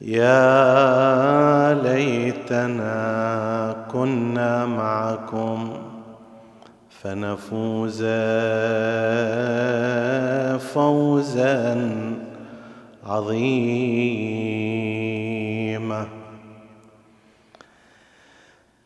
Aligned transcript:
يا 0.00 1.74
ليتنا 1.74 2.96
كنا 3.92 4.66
معكم 4.66 5.70
فنفوز 6.90 8.04
فوزا 10.74 11.90
عظيما. 13.06 13.70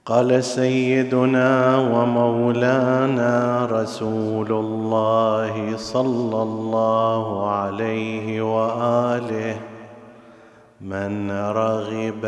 قال 0.06 0.44
سيدنا 0.44 1.76
ومولانا 1.76 3.66
رسول 3.70 4.52
الله 4.52 5.76
صلى 5.76 6.42
الله 6.42 7.50
عليه 7.50 8.42
وآله 8.42 9.73
من 10.84 11.30
رغب 11.32 12.26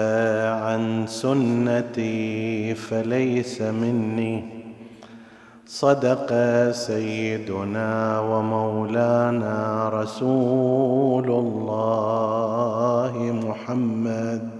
عن 0.64 1.06
سنتي 1.06 2.74
فليس 2.74 3.62
مني. 3.62 4.64
صدق 5.66 6.30
سيدنا 6.70 8.20
ومولانا 8.20 9.88
رسول 9.88 11.28
الله 11.30 13.14
محمد. 13.44 14.50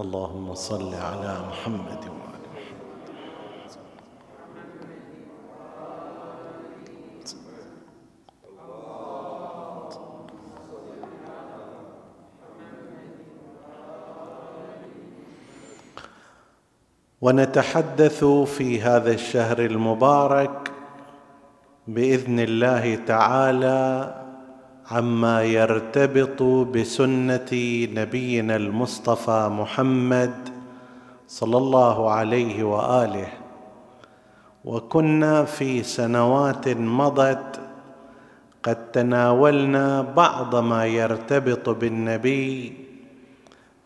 اللهم 0.00 0.54
صل 0.54 0.94
على 0.94 1.34
محمد 1.48 2.11
ونتحدث 17.22 18.24
في 18.24 18.80
هذا 18.80 19.12
الشهر 19.12 19.58
المبارك 19.58 20.70
بإذن 21.88 22.40
الله 22.40 22.94
تعالى 22.94 24.14
عما 24.90 25.42
يرتبط 25.42 26.42
بسنة 26.42 27.50
نبينا 27.94 28.56
المصطفى 28.56 29.48
محمد 29.52 30.34
صلى 31.28 31.56
الله 31.56 32.10
عليه 32.10 32.64
وآله. 32.64 33.28
وكنا 34.64 35.44
في 35.44 35.82
سنوات 35.82 36.68
مضت 36.68 37.60
قد 38.62 38.90
تناولنا 38.92 40.02
بعض 40.02 40.56
ما 40.56 40.86
يرتبط 40.86 41.68
بالنبي 41.68 42.81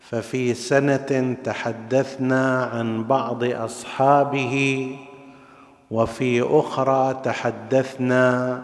ففي 0.09 0.53
سنة 0.53 1.35
تحدثنا 1.43 2.63
عن 2.63 3.03
بعض 3.03 3.43
أصحابه 3.43 4.87
وفي 5.91 6.41
أخرى 6.41 7.21
تحدثنا 7.23 8.63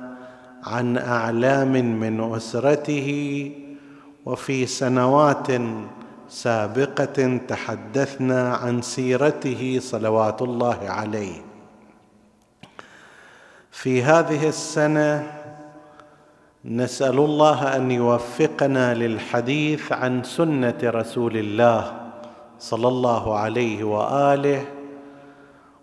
عن 0.64 0.98
أعلام 0.98 2.00
من 2.00 2.34
أسرته 2.34 3.52
وفي 4.26 4.66
سنوات 4.66 5.48
سابقة 6.30 7.40
تحدثنا 7.48 8.56
عن 8.56 8.82
سيرته 8.82 9.80
صلوات 9.82 10.42
الله 10.42 10.80
عليه. 10.90 11.42
في 13.72 14.04
هذه 14.04 14.48
السنة 14.48 15.43
نسأل 16.66 17.18
الله 17.18 17.76
أن 17.76 17.92
يوفقنا 17.92 18.94
للحديث 18.94 19.92
عن 19.92 20.24
سنة 20.24 20.78
رسول 20.84 21.38
الله 21.38 21.94
صلى 22.60 22.88
الله 22.88 23.38
عليه 23.38 23.84
وآله 23.84 24.66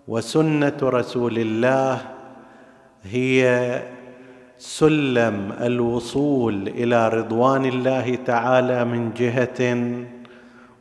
وسنة 0.08 0.76
رسول 0.82 1.38
الله 1.38 2.00
هي 3.02 3.82
سلم 4.58 5.52
الوصول 5.60 6.68
إلى 6.68 7.08
رضوان 7.08 7.64
الله 7.64 8.14
تعالى 8.14 8.84
من 8.84 9.12
جهة 9.12 9.76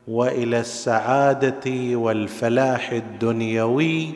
وإلى 0.08 0.60
السعادة 0.60 1.96
والفلاح 1.96 2.92
الدنيوي 2.92 4.10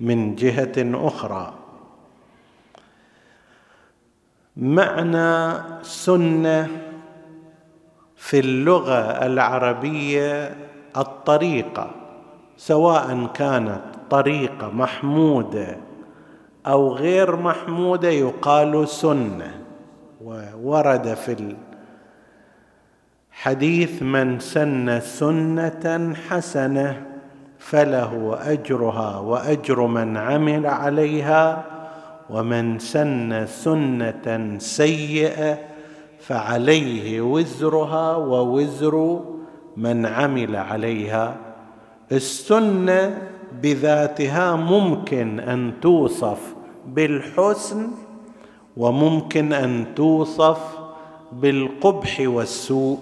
من 0.00 0.34
جهة 0.34 1.06
أخرى. 1.08 1.63
معنى 4.56 5.54
سنة 5.82 6.68
في 8.16 8.40
اللغة 8.40 9.00
العربية 9.26 10.56
الطريقة 10.96 11.90
سواء 12.56 13.26
كانت 13.34 13.82
طريقة 14.10 14.70
محمودة 14.70 15.76
أو 16.66 16.94
غير 16.94 17.36
محمودة 17.36 18.08
يقال 18.08 18.88
سنة. 18.88 19.60
وورد 20.24 21.14
في 21.14 21.54
الحديث 23.32 24.02
من 24.02 24.38
سن 24.38 25.00
سنة 25.00 26.14
حسنة 26.28 27.02
فله 27.58 28.38
أجرها 28.40 29.18
وأجر 29.18 29.86
من 29.86 30.16
عمل 30.16 30.66
عليها 30.66 31.64
ومن 32.30 32.78
سن 32.78 33.46
سنة 33.46 34.58
سيئة 34.58 35.58
فعليه 36.20 37.20
وزرها 37.20 38.16
ووزر 38.16 39.20
من 39.76 40.06
عمل 40.06 40.56
عليها. 40.56 41.36
السنة 42.12 43.22
بذاتها 43.62 44.56
ممكن 44.56 45.40
أن 45.40 45.72
توصف 45.82 46.54
بالحسن 46.86 47.88
وممكن 48.76 49.52
أن 49.52 49.86
توصف 49.96 50.58
بالقبح 51.32 52.20
والسوء. 52.20 52.98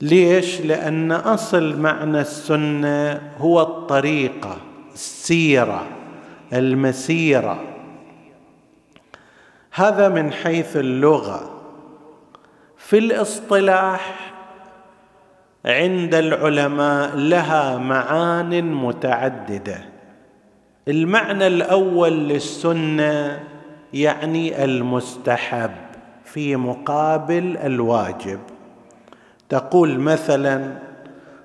ليش؟ 0.00 0.60
لأن 0.60 1.12
أصل 1.12 1.78
معنى 1.78 2.20
السنة 2.20 3.20
هو 3.38 3.62
الطريقة 3.62 4.56
السيرة. 4.94 5.99
المسيرة. 6.52 7.60
هذا 9.72 10.08
من 10.08 10.32
حيث 10.32 10.76
اللغة. 10.76 11.60
في 12.76 12.98
الاصطلاح 12.98 14.32
عند 15.64 16.14
العلماء 16.14 17.16
لها 17.16 17.78
معان 17.78 18.72
متعددة. 18.72 19.78
المعنى 20.88 21.46
الأول 21.46 22.12
للسنة 22.12 23.44
يعني 23.92 24.64
المستحب 24.64 25.70
في 26.24 26.56
مقابل 26.56 27.56
الواجب. 27.56 28.40
تقول 29.48 29.98
مثلا 29.98 30.78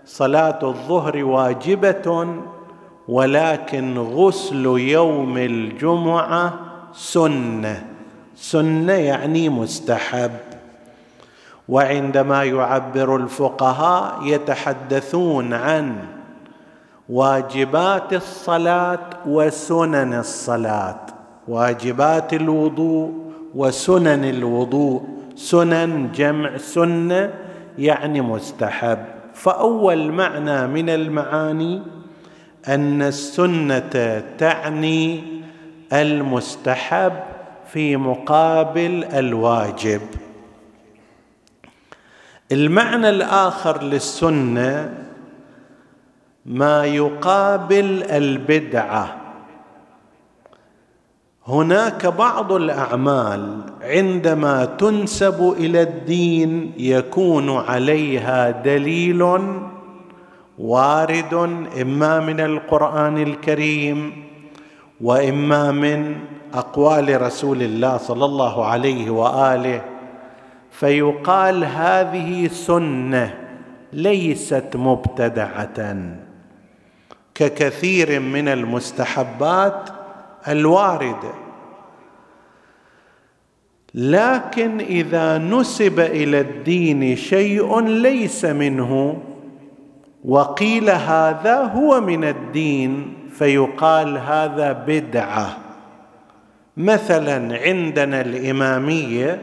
صلاة 0.06 0.60
الظهر 0.64 1.24
واجبة 1.24 2.36
ولكن 3.08 3.98
غسل 3.98 4.66
يوم 4.66 5.38
الجمعة 5.38 6.54
سنة. 6.94 7.86
سنة 8.36 8.94
يعني 8.94 9.50
مستحب. 9.50 10.32
وعندما 11.70 12.44
يعبر 12.44 13.16
الفقهاء 13.16 14.20
يتحدثون 14.24 15.54
عن 15.54 15.96
واجبات 17.10 18.14
الصلاة 18.14 19.00
وسنن 19.26 20.14
الصلاة. 20.14 21.00
واجبات 21.48 22.34
الوضوء 22.34 23.12
وسنن 23.56 24.26
الوضوء. 24.26 25.04
سنن 25.36 26.12
جمع 26.12 26.58
سنة 26.58 27.34
يعني 27.78 28.22
مستحب. 28.22 29.06
فأول 29.34 30.12
معنى 30.12 30.68
من 30.68 30.90
المعاني 30.90 31.82
أن 32.68 33.02
السنة 33.02 34.24
تعني 34.38 35.24
المستحب 35.94 37.14
في 37.74 37.98
مقابل 37.98 39.04
الواجب. 39.04 40.02
المعنى 42.52 43.10
الآخر 43.10 43.84
للسنة 43.84 44.94
ما 46.46 46.86
يقابل 46.86 48.04
البدعة. 48.04 49.18
هناك 51.48 52.06
بعض 52.06 52.52
الأعمال 52.52 53.62
عندما 53.82 54.66
تنسب 54.66 55.56
إلى 55.58 55.82
الدين 55.82 56.74
يكون 56.78 57.58
عليها 57.58 58.52
دليل 58.52 59.40
وارد 60.60 61.34
إما 61.82 62.20
من 62.20 62.40
القرآن 62.40 63.18
الكريم 63.18 64.24
وإما 65.02 65.72
من 65.72 66.16
أقوال 66.54 67.22
رسول 67.22 67.62
الله 67.62 67.98
صلى 67.98 68.26
الله 68.26 68.66
عليه 68.66 69.10
وآله 69.10 69.82
فيقال 70.72 71.64
هذه 71.64 72.48
سنة 72.48 73.34
ليست 73.94 74.70
مبتدعة. 74.76 75.98
ككثير 77.36 78.20
من 78.20 78.48
المستحبات 78.48 79.90
الواردة. 80.48 81.34
لكن 83.96 84.80
إذا 84.80 85.38
نسب 85.38 86.00
إلى 86.00 86.40
الدين 86.40 87.16
شيء 87.16 87.80
ليس 87.82 88.46
منه 88.46 89.22
وقيل 90.28 90.90
هذا 90.90 91.56
هو 91.76 92.02
من 92.02 92.24
الدين 92.24 93.14
فيقال 93.30 94.18
هذا 94.18 94.72
بدعة. 94.88 95.58
مثلا 96.78 97.58
عندنا 97.58 98.22
الإمامية 98.22 99.42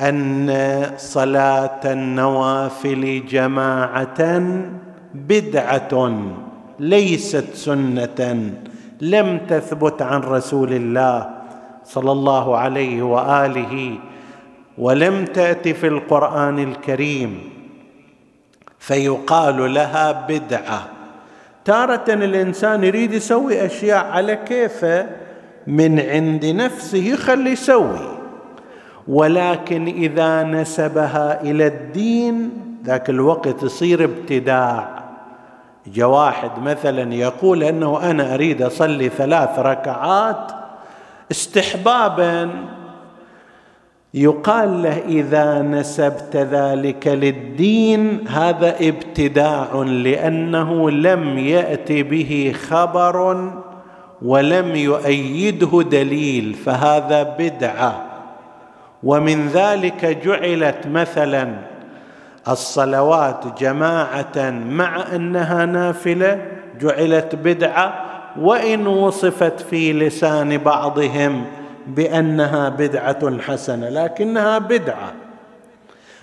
أن 0.00 0.48
صلاة 0.96 1.80
النوافل 1.84 3.26
جماعة 3.26 4.42
بدعة 5.14 6.12
ليست 6.80 7.54
سنة 7.54 8.50
لم 9.00 9.38
تثبت 9.38 10.02
عن 10.02 10.20
رسول 10.20 10.72
الله 10.72 11.30
صلى 11.84 12.12
الله 12.12 12.56
عليه 12.56 13.02
وآله 13.02 13.98
ولم 14.78 15.24
تات 15.24 15.68
في 15.68 15.86
القرآن 15.86 16.58
الكريم. 16.58 17.53
فيقال 18.86 19.74
لها 19.74 20.12
بدعة. 20.12 20.86
تارة 21.64 22.04
الإنسان 22.08 22.84
يريد 22.84 23.12
يسوي 23.12 23.66
أشياء 23.66 24.04
على 24.04 24.36
كيفه 24.36 25.06
من 25.66 26.00
عند 26.00 26.46
نفسه 26.46 27.16
خلي 27.16 27.50
يسوي. 27.50 28.18
ولكن 29.08 29.86
إذا 29.86 30.42
نسبها 30.42 31.42
إلى 31.42 31.66
الدين 31.66 32.50
ذاك 32.84 33.10
الوقت 33.10 33.62
يصير 33.62 34.04
ابتداع. 34.04 35.04
جاء 35.86 36.08
واحد 36.08 36.50
مثلا 36.58 37.14
يقول 37.14 37.62
أنه 37.62 38.10
أنا 38.10 38.34
أريد 38.34 38.62
أصلي 38.62 39.08
ثلاث 39.08 39.58
ركعات 39.58 40.52
استحبابا. 41.30 42.50
يقال 44.14 44.82
له 44.82 44.98
إذا 45.08 45.62
نسبت 45.62 46.36
ذلك 46.36 47.06
للدين 47.06 48.28
هذا 48.28 48.76
ابتداع 48.80 49.74
لأنه 49.86 50.90
لم 50.90 51.38
يأت 51.38 51.92
به 51.92 52.54
خبر 52.68 53.50
ولم 54.22 54.76
يؤيده 54.76 55.82
دليل 55.82 56.54
فهذا 56.54 57.22
بدعة. 57.38 58.04
ومن 59.02 59.48
ذلك 59.48 60.04
جعلت 60.24 60.86
مثلا 60.86 61.54
الصلوات 62.48 63.60
جماعة 63.60 64.50
مع 64.68 65.04
أنها 65.14 65.66
نافلة 65.66 66.42
جعلت 66.80 67.34
بدعة 67.34 68.04
وإن 68.40 68.86
وصفت 68.86 69.60
في 69.60 69.92
لسان 69.92 70.58
بعضهم 70.58 71.44
بأنها 71.86 72.68
بدعة 72.68 73.38
حسنة 73.40 73.88
لكنها 73.88 74.58
بدعة. 74.58 75.12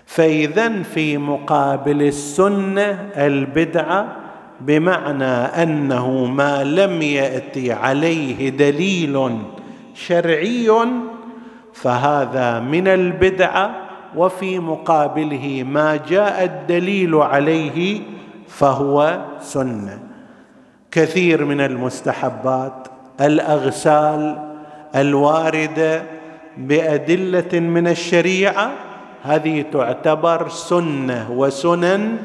فإذا 0.06 0.84
في 0.84 1.18
مقابل 1.18 2.02
السنة 2.02 3.10
البدعة 3.18 4.16
بمعنى 4.62 5.34
أنه 5.64 6.26
ما 6.26 6.64
لم 6.64 7.02
يأتي 7.02 7.74
عليه 7.74 8.50
دليل 8.50 9.38
شرعي 9.94 10.72
فهذا 11.74 12.60
من 12.60 12.88
البدعة. 12.88 13.76
وفي 14.16 14.60
مقابله 14.60 15.64
ما 15.68 16.00
جاء 16.10 16.44
الدليل 16.44 17.16
عليه 17.16 18.02
فهو 18.48 19.22
سنة. 19.42 20.00
كثير 20.92 21.46
من 21.46 21.62
المستحبات 21.62 22.88
الأغسال 23.22 24.51
الوارده 24.96 26.04
بأدلة 26.58 27.60
من 27.60 27.88
الشريعة 27.88 28.72
هذه 29.24 29.66
تعتبر 29.74 30.50
سنة 30.50 31.32
وسنن 31.32 32.18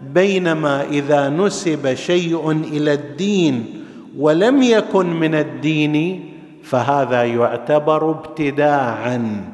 بينما 0.00 0.82
إذا 0.82 1.28
نسب 1.28 1.94
شيء 1.94 2.50
إلى 2.50 2.92
الدين 2.92 3.84
ولم 4.18 4.62
يكن 4.62 5.06
من 5.06 5.34
الدين 5.34 6.26
فهذا 6.64 7.24
يعتبر 7.24 8.10
ابتداعا 8.10 9.44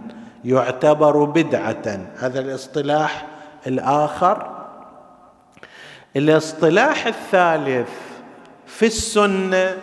يعتبر 0.45 1.25
بدعة. 1.25 2.07
هذا 2.19 2.41
الاصطلاح 2.41 3.27
الآخر. 3.67 4.47
الاصطلاح 6.17 7.07
الثالث 7.07 7.89
في 8.67 8.87
السنة 8.87 9.77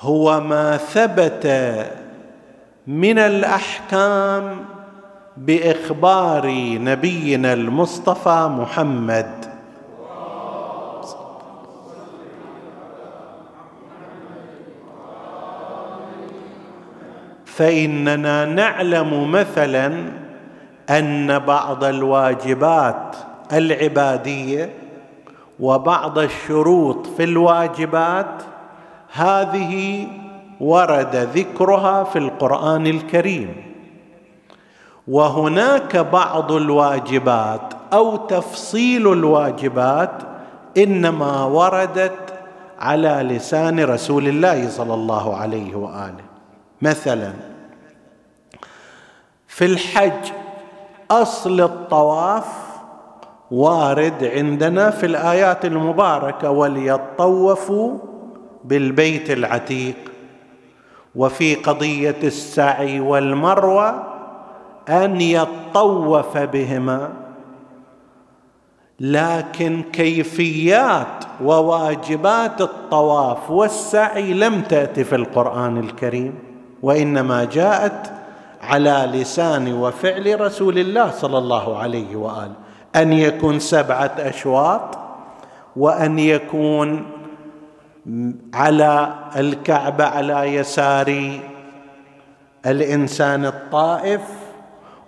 هو 0.00 0.40
ما 0.40 0.76
ثبت 0.76 1.46
من 2.86 3.18
الأحكام 3.18 4.64
بإخبار 5.36 6.50
نبينا 6.78 7.52
المصطفى 7.52 8.48
محمد. 8.58 9.56
فإننا 17.44 18.44
نعلم 18.44 19.30
مثلا 19.30 20.12
أن 20.90 21.38
بعض 21.38 21.84
الواجبات 21.84 23.16
العبادية 23.52 24.70
وبعض 25.60 26.18
الشروط 26.18 27.06
في 27.06 27.24
الواجبات 27.24 28.42
هذه 29.12 30.06
ورد 30.60 31.16
ذكرها 31.16 32.04
في 32.04 32.18
القرآن 32.18 32.86
الكريم. 32.86 33.66
وهناك 35.08 35.96
بعض 35.96 36.52
الواجبات 36.52 37.74
أو 37.92 38.16
تفصيل 38.16 39.12
الواجبات 39.12 40.22
إنما 40.76 41.44
وردت 41.44 42.34
على 42.78 43.08
لسان 43.08 43.84
رسول 43.84 44.28
الله 44.28 44.68
صلى 44.68 44.94
الله 44.94 45.36
عليه 45.36 45.76
وآله. 45.76 46.24
مثلا 46.82 47.32
في 49.48 49.64
الحج 49.64 50.32
أصل 51.10 51.60
الطواف 51.60 52.46
وارد 53.50 54.24
عندنا 54.24 54.90
في 54.90 55.06
الآيات 55.06 55.64
المباركة 55.64 56.50
وليطوفوا 56.50 57.98
بالبيت 58.66 59.30
العتيق. 59.30 59.96
وفي 61.14 61.54
قضية 61.54 62.16
السعي 62.22 63.00
والمروة 63.00 64.02
أن 64.88 65.20
يطوف 65.20 66.38
بهما. 66.38 67.12
لكن 69.00 69.82
كيفيات 69.92 71.24
وواجبات 71.44 72.60
الطواف 72.60 73.50
والسعي 73.50 74.34
لم 74.34 74.60
تات 74.62 75.00
في 75.00 75.14
القرآن 75.16 75.78
الكريم 75.78 76.34
وإنما 76.82 77.44
جاءت 77.44 78.12
على 78.62 79.10
لسان 79.12 79.72
وفعل 79.72 80.40
رسول 80.40 80.78
الله 80.78 81.10
صلى 81.10 81.38
الله 81.38 81.78
عليه 81.78 82.16
وآله. 82.16 82.52
أن 82.96 83.12
يكون 83.12 83.58
سبعة 83.58 84.14
أشواط 84.18 84.98
وأن 85.76 86.18
يكون 86.18 87.06
على 88.54 89.14
الكعبه 89.36 90.04
على 90.04 90.54
يسار 90.54 91.38
الإنسان 92.66 93.44
الطائف 93.44 94.20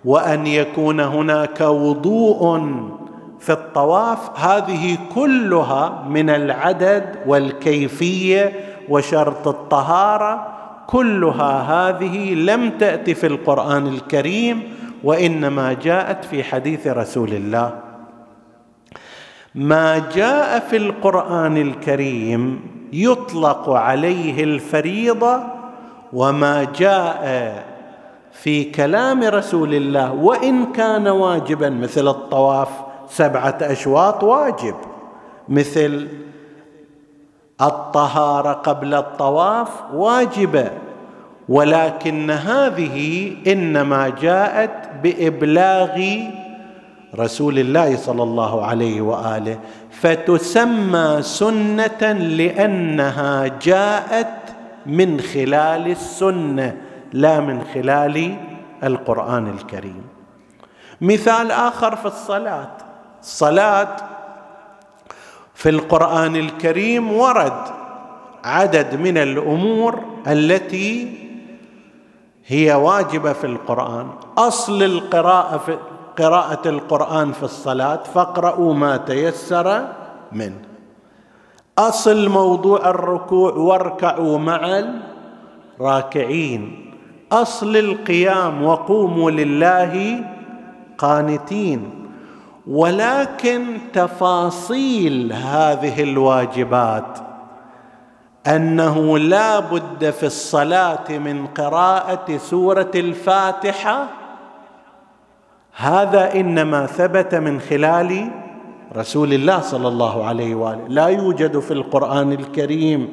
وأن 0.05 0.47
يكون 0.47 0.99
هناك 0.99 1.61
وضوء 1.61 2.59
في 3.39 3.51
الطواف. 3.51 4.39
هذه 4.39 4.97
كلها 5.15 6.03
من 6.09 6.29
العدد 6.29 7.15
والكيفية 7.27 8.53
وشرط 8.89 9.47
الطهارة. 9.47 10.47
كلها 10.87 11.61
هذه 11.61 12.33
لم 12.33 12.69
تات 12.69 13.09
في 13.09 13.27
القرآن 13.27 13.87
الكريم 13.87 14.63
وإنما 15.03 15.73
جاءت 15.73 16.25
في 16.25 16.43
حديث 16.43 16.87
رسول 16.87 17.29
الله. 17.29 17.79
ما 19.55 20.09
جاء 20.15 20.59
في 20.59 20.77
القرآن 20.77 21.57
الكريم 21.57 22.61
يطلق 22.93 23.69
عليه 23.69 24.43
الفريضة 24.43 25.43
وما 26.13 26.63
جاء 26.63 27.63
في 28.31 28.63
كلام 28.63 29.23
رسول 29.23 29.73
الله 29.73 30.13
وإن 30.13 30.65
كان 30.65 31.07
واجبا 31.07 31.69
مثل 31.69 32.07
الطواف 32.07 32.69
سبعة 33.09 33.57
أشواط 33.61 34.23
واجب 34.23 34.75
مثل 35.49 36.07
الطهارة 37.61 38.51
قبل 38.53 38.93
الطواف 38.93 39.69
واجبه 39.93 40.69
ولكن 41.49 42.31
هذه 42.31 43.35
إنما 43.47 44.09
جاءت 44.09 44.89
بإبلاغ 45.03 45.99
رسول 47.15 47.59
الله 47.59 47.97
صلى 47.97 48.23
الله 48.23 48.65
عليه 48.65 49.01
وآله 49.01 49.59
فتسمى 49.91 51.17
سنة 51.21 52.11
لأنها 52.11 53.47
جاءت 53.47 54.55
من 54.85 55.21
خلال 55.21 55.91
السنة 55.91 56.77
لا 57.13 57.39
من 57.39 57.63
خلال 57.73 58.37
القرآن 58.83 59.47
الكريم. 59.47 60.03
مثال 61.01 61.51
آخر 61.51 61.95
في 61.95 62.05
الصلاة 62.05 62.71
الصلاه 63.21 63.95
في 65.55 65.69
القرآن 65.69 66.35
الكريم 66.35 67.13
ورد 67.13 67.61
عدد 68.43 68.95
من 68.95 69.17
الأمور 69.17 69.99
التي 70.27 71.17
هي 72.45 72.73
واجبة 72.73 73.33
في 73.33 73.47
القرآن. 73.47 74.07
أصل 74.37 74.83
القراءة 74.83 75.57
في 75.57 75.77
قراءة 76.19 76.69
القرآن 76.69 77.31
في 77.31 77.43
الصلاة 77.43 78.03
فاقرأوا 78.03 78.73
ما 78.73 78.97
تيسر 78.97 79.87
منه. 80.31 80.61
أصل 81.77 82.29
موضوع 82.29 82.89
الركوع 82.89 83.53
واركعوا 83.53 84.37
مع 84.37 84.83
الراكعين 85.79 86.91
أصل 87.31 87.77
القيام 87.77 88.63
وقوموا 88.63 89.31
لله 89.31 90.23
قانتين. 90.97 91.99
ولكن 92.67 93.77
تفاصيل 93.93 95.33
هذه 95.33 96.03
الواجبات 96.03 97.19
أنه 98.47 99.17
لا 99.17 99.59
بد 99.59 100.09
في 100.09 100.25
الصلاة 100.25 101.09
من 101.09 101.47
قراءة 101.47 102.37
سورة 102.37 102.91
الفاتحة 102.95 104.05
هذا 105.79 106.35
إنما 106.35 106.85
ثبت 106.85 107.35
من 107.35 107.59
خلال 107.59 108.27
رسول 108.95 109.33
الله 109.33 109.59
صلى 109.59 109.87
الله 109.87 110.25
عليه 110.25 110.55
وآله. 110.55 110.87
لا 110.87 111.07
يوجد 111.07 111.59
في 111.59 111.71
القرآن 111.71 112.31
الكريم 112.31 113.07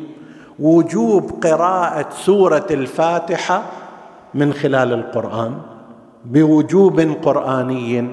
وجوب 0.58 1.30
قراءة 1.42 2.06
سورة 2.10 2.66
الفاتحة 2.70 3.62
من 4.34 4.52
خلال 4.52 4.92
القرآن 4.92 5.54
بوجوب 6.24 7.00
قرآني. 7.00 8.08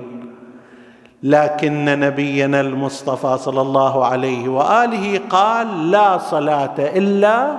لكن 1.24 1.86
نبينا 1.86 2.62
المصطفى 2.62 3.38
صلى 3.38 3.62
الله 3.62 4.05
عليه 4.05 4.50
وآله 4.50 5.19
قال 5.29 5.91
لا 5.91 6.17
صلاة 6.17 6.75
إلا 6.79 7.57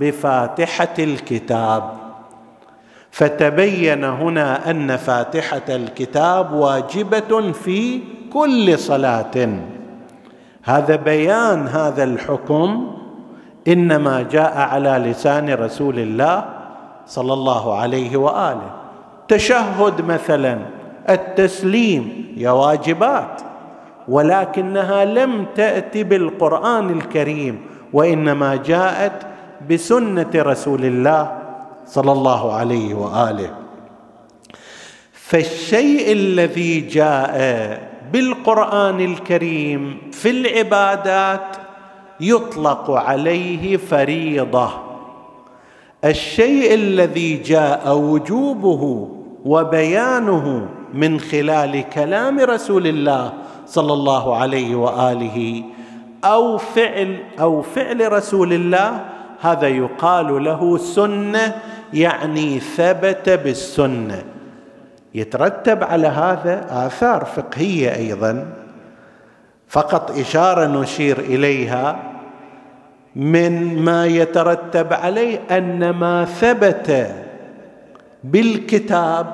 بفاتحة 0.00 0.94
الكتاب. 0.98 2.03
فتبين 3.14 4.04
هنا 4.04 4.70
أن 4.70 4.96
فاتحة 4.96 5.62
الكتاب 5.68 6.52
واجبة 6.52 7.52
في 7.52 8.00
كل 8.32 8.78
صلاة. 8.78 9.48
هذا 10.62 10.96
بيان 10.96 11.68
هذا 11.68 12.04
الحكم 12.04 12.96
إنما 13.68 14.22
جاء 14.22 14.58
على 14.58 14.90
لسان 14.90 15.54
رسول 15.54 15.98
الله 15.98 16.44
صلى 17.06 17.32
الله 17.32 17.78
عليه 17.78 18.16
وآله. 18.16 18.70
تشهد 19.28 20.04
مثلا 20.04 20.58
التسليم 21.10 22.34
هي 22.36 22.48
واجبات 22.48 23.40
ولكنها 24.08 25.04
لم 25.04 25.46
تات 25.54 25.96
بالقرآن 25.96 26.90
الكريم 26.90 27.60
وإنما 27.92 28.56
جاءت 28.56 29.26
بسنة 29.70 30.30
رسول 30.34 30.84
الله 30.84 31.43
صلى 31.86 32.12
الله 32.12 32.52
عليه 32.52 32.94
وآله. 32.94 33.50
فالشيء 35.12 36.12
الذي 36.12 36.80
جاء 36.80 37.34
بالقرآن 38.12 39.00
الكريم 39.00 40.10
في 40.12 40.30
العبادات 40.30 41.56
يطلق 42.20 42.90
عليه 42.90 43.76
فريضة. 43.76 44.70
الشيء 46.04 46.74
الذي 46.74 47.36
جاء 47.36 47.96
وجوبه 47.96 49.08
وبيانه 49.44 50.68
من 50.94 51.20
خلال 51.20 51.88
كلام 51.88 52.40
رسول 52.40 52.86
الله 52.86 53.32
صلى 53.66 53.92
الله 53.92 54.36
عليه 54.36 54.74
وآله 54.74 55.62
أو 56.24 56.58
فعل 56.58 57.18
أو 57.40 57.62
فعل 57.62 58.12
رسول 58.12 58.52
الله 58.52 59.04
هذا 59.44 59.68
يقال 59.68 60.44
له 60.44 60.78
سنة 60.78 61.54
يعني 61.92 62.60
ثبت 62.60 63.30
بالسنة. 63.30 64.22
يترتب 65.14 65.84
على 65.84 66.06
هذا 66.06 66.66
آثار 66.70 67.24
فقهية 67.24 67.94
أيضا 67.94 68.46
فقط 69.68 70.18
إشارة 70.18 70.66
نشير 70.66 71.18
إليها 71.18 71.96
من 73.16 73.84
ما 73.84 74.06
يترتب 74.06 74.92
عليه 74.92 75.40
أن 75.50 75.90
ما 75.90 76.24
ثبت 76.24 77.14
بالكتاب 78.24 79.26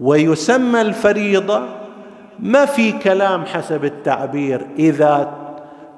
ويسمى 0.00 0.80
الفريضة 0.80 1.62
ما 2.38 2.64
في 2.64 2.92
كلام 2.92 3.44
حسب 3.44 3.84
التعبير 3.84 4.66
إذا 4.78 5.43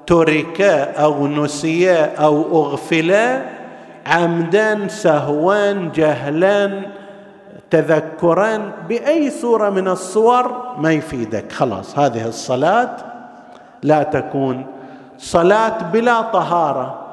ترك 0.07 0.61
أو 0.97 1.27
نسي 1.27 1.91
أو 1.95 2.63
أغفل 2.63 3.39
عمدا 4.05 4.87
سهوا 4.87 5.91
جهلا 5.95 6.81
تذكرا 7.69 8.71
بأي 8.89 9.29
صوره 9.29 9.69
من 9.69 9.87
الصور 9.87 10.75
ما 10.77 10.91
يفيدك. 10.91 11.51
خلاص 11.51 11.99
هذه 11.99 12.27
الصلاة 12.27 12.95
لا 13.83 14.03
تكون 14.03 14.65
صلاة 15.17 15.91
بلا 15.91 16.21
طهارة. 16.21 17.03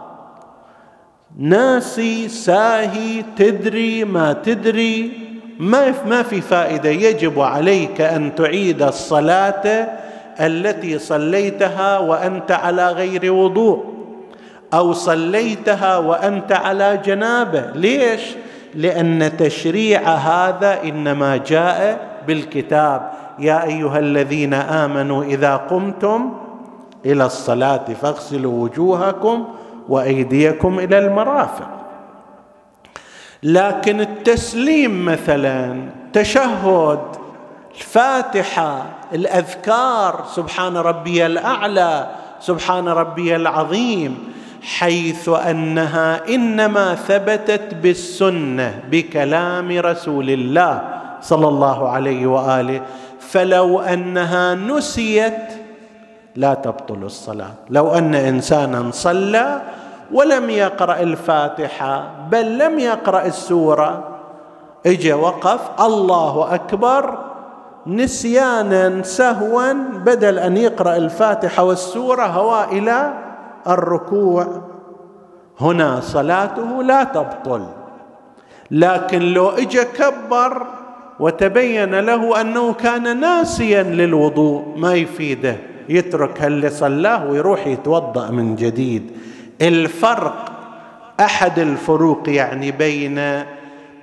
ناسي 1.38 2.28
ساهي 2.28 3.24
تدري 3.36 4.04
ما 4.04 4.32
تدري 4.32 5.12
ما 5.58 5.94
ما 6.06 6.22
في 6.22 6.40
فائدة. 6.40 6.90
يجب 6.90 7.40
عليك 7.40 8.00
أن 8.00 8.34
تعيد 8.34 8.82
الصلاة 8.82 9.88
التي 10.40 10.98
صليتها 10.98 11.98
وأنت 11.98 12.52
على 12.52 12.90
غير 12.90 13.32
وضوء 13.32 13.84
أو 14.74 14.92
صليتها 14.92 15.98
وأنت 15.98 16.52
على 16.52 17.00
جنابة. 17.04 17.70
ليش؟ 17.74 18.20
لأن 18.74 19.36
تشريع 19.36 20.00
هذا 20.14 20.82
إنما 20.84 21.36
جاء 21.36 21.98
بالكتاب. 22.26 23.10
يا 23.38 23.64
أيها 23.64 23.98
الذين 23.98 24.54
آمنوا 24.54 25.24
إذا 25.24 25.56
قمتم 25.56 26.34
إلى 27.06 27.24
الصلاة 27.24 27.84
فاغسلوا 28.02 28.62
وجوهكم 28.62 29.44
وأيديكم 29.88 30.78
إلى 30.78 30.98
المرافق. 30.98 31.68
لكن 33.42 34.00
التسليم 34.00 35.04
مثلا 35.04 35.76
تشهد 36.12 37.00
الفاتحة 37.76 38.82
الأذكار 39.12 40.24
سبحان 40.34 40.76
ربي 40.76 41.26
الأعلى 41.26 42.06
سبحان 42.40 42.88
ربي 42.88 43.36
العظيم 43.36 44.32
حيث 44.62 45.28
أنها 45.28 46.28
إنما 46.28 46.94
ثبتت 46.94 47.74
بالسنة 47.74 48.80
بكلام 48.90 49.78
رسول 49.78 50.30
الله 50.30 50.82
صلى 51.22 51.48
الله 51.48 51.88
عليه 51.88 52.26
وآله. 52.26 52.80
فلو 53.20 53.80
أنها 53.80 54.54
نسيت 54.54 55.38
لا 56.36 56.54
تبطل 56.54 57.02
الصلاة. 57.02 57.54
لو 57.70 57.94
أن 57.94 58.14
إنسانا 58.14 58.90
صلى 58.90 59.62
ولم 60.12 60.50
يقرأ 60.50 61.00
الفاتحة 61.00 62.10
بل 62.30 62.58
لم 62.58 62.78
يقرأ 62.78 63.26
السورة 63.26 64.04
اجى 64.86 65.12
وقف 65.12 65.60
الله 65.80 66.54
أكبر 66.54 67.33
نسيانا 67.86 69.02
سهوا 69.02 69.72
بدل 70.04 70.38
أن 70.38 70.56
يقرأ 70.56 70.96
الفاتحة 70.96 71.64
والسورة 71.64 72.22
هوى 72.22 72.78
إلى 72.78 73.12
الركوع. 73.66 74.46
هنا 75.60 76.00
صلاته 76.00 76.82
لا 76.82 77.04
تبطل 77.04 77.66
لكن 78.70 79.22
لو 79.22 79.48
اجى 79.48 79.84
كبر 79.84 80.66
وتبين 81.20 81.94
له 81.94 82.40
أنه 82.40 82.72
كان 82.72 83.20
ناسيا 83.20 83.82
للوضوء 83.82 84.64
ما 84.76 84.94
يفيده 84.94 85.56
يترك 85.88 86.44
اللي 86.44 86.70
صلاه 86.70 87.30
ويروح 87.30 87.66
يتوضأ 87.66 88.30
من 88.30 88.56
جديد. 88.56 89.10
الفرق 89.62 90.52
أحد 91.20 91.58
الفروق 91.58 92.28
يعني 92.28 92.70
بين 92.70 93.14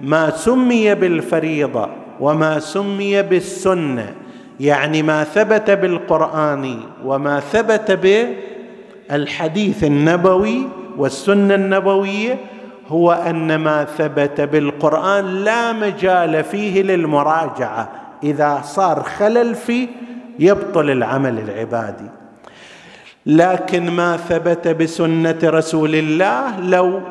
ما 0.01 0.29
سمي 0.29 0.95
بالفريضة 0.95 1.89
وما 2.21 2.59
سمي 2.59 3.21
بالسنة 3.21 4.13
يعني 4.59 5.03
ما 5.03 5.23
ثبت 5.23 5.71
بالقرآن 5.71 6.79
وما 7.05 7.39
ثبت 7.39 7.99
بالحديث 9.09 9.83
النبوي 9.83 10.67
والسنة 10.97 11.55
النبوية 11.55 12.37
هو 12.87 13.11
أن 13.11 13.55
ما 13.55 13.83
ثبت 13.83 14.41
بالقرآن 14.41 15.25
لا 15.25 15.73
مجال 15.73 16.43
فيه 16.43 16.81
للمراجعة. 16.81 17.89
إذا 18.23 18.61
صار 18.63 19.03
خلل 19.03 19.55
فيه 19.55 19.87
يبطل 20.39 20.89
العمل 20.89 21.39
العبادي. 21.39 22.09
لكن 23.25 23.91
ما 23.91 24.17
ثبت 24.17 24.67
بسنة 24.67 25.39
رسول 25.43 25.95
الله 25.95 26.59
لو 26.59 27.01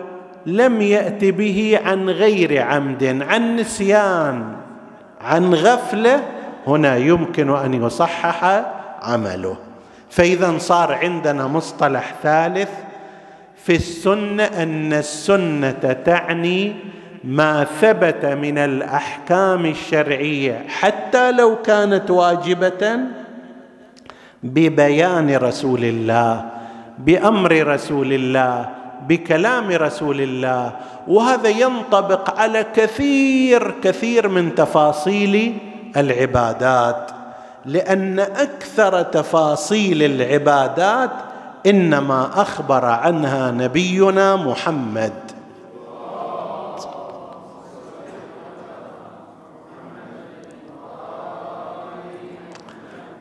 لم 0.47 0.83
يأت 0.83 1.25
به 1.25 1.81
عن 1.85 2.11
غير 2.11 2.63
عمد 2.63 3.23
عن 3.29 3.57
نسيان. 3.57 4.60
عن 5.21 5.55
غفلة 5.55 6.23
هنا 6.67 6.97
يمكن 6.97 7.57
أن 7.57 7.75
يصحح 7.75 8.63
عمله. 9.03 9.57
فإذا 10.11 10.59
صار 10.59 10.93
عندنا 10.93 11.47
مصطلح 11.47 12.15
ثالث 12.23 12.71
في 13.57 13.75
السنة 13.77 14.45
أن 14.45 14.93
السنة 14.93 15.93
تعني 16.05 16.75
ما 17.25 17.65
ثبت 17.65 18.25
من 18.25 18.59
الأحكام 18.59 19.67
الشرعية 19.67 20.65
حتى 20.69 21.33
لو 21.33 21.57
كانت 21.63 22.11
واجبة 22.11 22.99
ببيان 24.43 25.37
رسول 25.37 25.85
الله 25.85 26.51
بأمر 26.99 27.67
رسول 27.67 28.13
الله 28.13 28.69
بكلام 29.09 29.71
رسول 29.71 30.21
الله 30.21 30.73
وهذا 31.09 31.49
ينطبق 31.49 32.41
على 32.41 32.67
كثير 32.75 33.75
كثير 33.83 34.29
من 34.29 34.55
تفاصيل 34.55 35.59
العبادات 35.97 37.11
لأن 37.65 38.21
أكثر 38.21 39.03
تفاصيل 39.03 40.03
العبادات 40.03 41.11
إنما 41.67 42.31
أخبر 42.43 42.85
عنها 42.85 43.51
نبينا 43.51 44.37
محمد. 44.37 45.13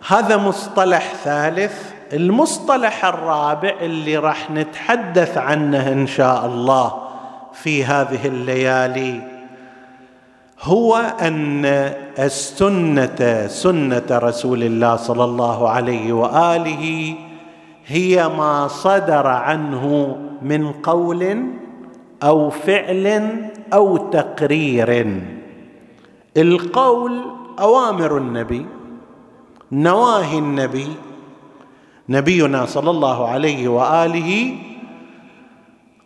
هذا 0.07 0.37
مصطلح 0.37 1.13
ثالث 1.23 1.98
المصطلح 2.13 3.05
الرابع 3.05 3.73
اللي 3.81 4.17
راح 4.17 4.51
نتحدث 4.51 5.37
عنه 5.37 5.91
إن 5.91 6.07
شاء 6.07 6.45
الله 6.45 6.93
في 7.53 7.85
هذه 7.85 8.27
الليالي 8.27 9.21
هو 10.61 10.95
أن 11.21 11.65
السنة 12.19 13.47
سنة 13.47 14.05
رسول 14.11 14.63
الله 14.63 14.95
صلى 14.95 15.23
الله 15.23 15.69
عليه 15.69 16.13
وآله 16.13 17.15
هي 17.85 18.27
ما 18.27 18.67
صدر 18.67 19.27
عنه 19.27 20.17
من 20.41 20.71
قول 20.71 21.43
أو 22.23 22.49
فعل 22.49 23.35
أو 23.73 23.97
تقرير. 23.97 25.21
القول 26.37 27.21
أوامر 27.59 28.17
النبي 28.17 28.65
نواهي 29.71 30.37
النبي 30.37 30.87
نبينا 32.09 32.65
صلى 32.65 32.89
الله 32.89 33.27
عليه 33.27 33.67
وآله 33.67 34.55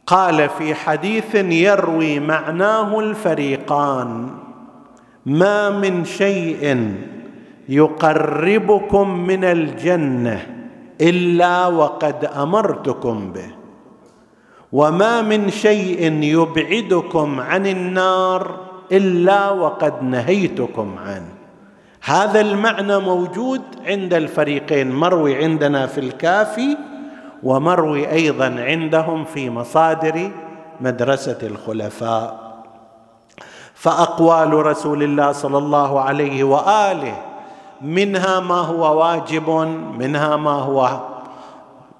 قال 0.07 0.49
في 0.49 0.75
حديث 0.75 1.35
يروي 1.35 2.19
معناه 2.19 2.99
الفريقان 2.99 4.29
ما 5.25 5.69
من 5.69 6.05
شيء 6.05 6.93
يقربكم 7.69 9.19
من 9.19 9.43
الجنة 9.43 10.47
إلا 11.01 11.67
وقد 11.67 12.25
أمرتكم 12.25 13.31
به 13.31 13.51
وما 14.71 15.21
من 15.21 15.49
شيء 15.49 16.23
يبعدكم 16.23 17.39
عن 17.39 17.67
النار 17.67 18.59
إلا 18.91 19.49
وقد 19.49 20.03
نهيتكم 20.03 20.95
عنه. 21.05 21.32
هذا 22.05 22.41
المعنى 22.41 22.97
موجود 22.97 23.61
عند 23.85 24.13
الفريقين 24.13 24.91
مروي 24.91 25.43
عندنا 25.43 25.87
في 25.87 25.99
الكافي 25.99 26.77
ومروي 27.43 28.11
أيضا 28.11 28.55
عندهم 28.59 29.25
في 29.25 29.49
مصادر 29.49 30.31
مدرسة 30.81 31.37
الخلفاء. 31.43 32.53
فأقوال 33.73 34.53
رسول 34.53 35.03
الله 35.03 35.31
صلى 35.31 35.57
الله 35.57 36.01
عليه 36.01 36.43
وآله 36.43 37.21
منها 37.81 38.39
ما 38.39 38.55
هو 38.55 38.99
واجب 38.99 39.49
منها 39.97 40.35
ما 40.35 40.51
هو 40.51 40.99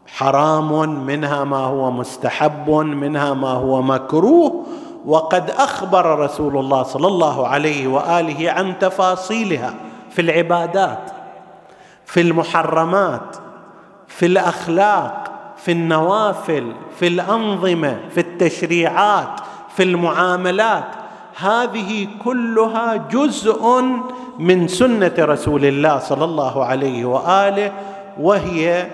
حرام 0.08 0.90
منها 1.06 1.44
ما 1.44 1.58
هو 1.58 1.92
مستحب 1.92 2.70
منها 2.70 3.34
ما 3.34 3.52
هو 3.52 3.82
مكروه. 3.82 4.64
وقد 5.06 5.50
أخبر 5.50 6.20
رسول 6.20 6.58
الله 6.58 6.84
صلى 6.84 7.08
الله 7.08 7.48
عليه 7.48 7.88
وآله 7.88 8.52
عن 8.52 8.80
تفاصيلها. 8.80 9.74
في 10.14 10.22
العبادات 10.22 11.12
في 12.06 12.22
المحرمات 12.22 13.36
في 14.08 14.26
الأخلاق 14.26 15.32
في 15.58 15.72
النوافل 15.72 16.74
في 17.00 17.08
الأنظمة 17.08 18.00
في 18.10 18.20
التشريعات 18.20 19.40
في 19.76 19.84
المعاملات. 19.84 20.84
هذه 21.38 22.08
كلها 22.24 22.96
جزء 22.96 23.82
من 24.40 24.68
سنة 24.68 25.14
رسول 25.20 25.66
الله 25.66 26.00
صلى 26.00 26.26
الله 26.26 26.66
عليه 26.66 27.06
وآله 27.06 27.72
وهي 28.20 28.88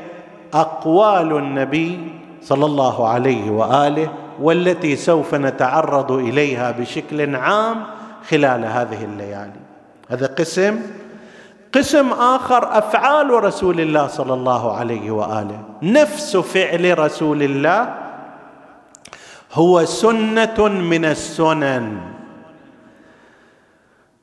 أقوال 0.54 1.38
النبي 1.38 2.00
صلى 2.42 2.66
الله 2.66 3.08
عليه 3.08 3.52
وآله 3.52 4.10
والتي 4.42 4.96
سوف 4.96 5.36
نتعرض 5.36 6.12
إليها 6.12 6.72
بشكل 6.72 7.36
عام 7.36 7.84
خلال 8.30 8.66
هذه 8.66 9.04
الليالي. 9.04 9.60
هذا 10.10 10.28
قسم 10.28 10.82
قسم 11.74 12.12
آخر 12.14 12.78
أفعال 12.78 13.30
رسول 13.44 13.80
الله 13.80 14.08
صلى 14.08 14.34
الله 14.34 14.78
عليه 14.78 15.12
وآله. 15.12 15.60
نفس 15.84 16.38
فعل 16.38 17.00
رسول 17.00 17.44
الله 17.44 17.94
هو 19.54 19.86
سنة 19.86 20.68
من 20.68 21.06
السنن. 21.06 21.98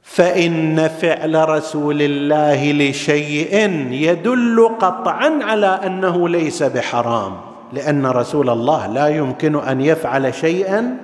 فإن 0.02 0.88
فعل 0.88 1.48
رسول 1.48 2.02
الله 2.02 2.72
لشيء 2.72 3.70
يدل 3.90 4.70
قطعا 4.78 5.38
على 5.42 5.66
أنه 5.66 6.28
ليس 6.28 6.62
بحرام 6.62 7.32
لأن 7.72 8.06
رسول 8.06 8.50
الله 8.50 8.86
لا 8.86 9.08
يمكن 9.08 9.56
أن 9.56 9.80
يفعل 9.80 10.34
شيئا 10.34 10.96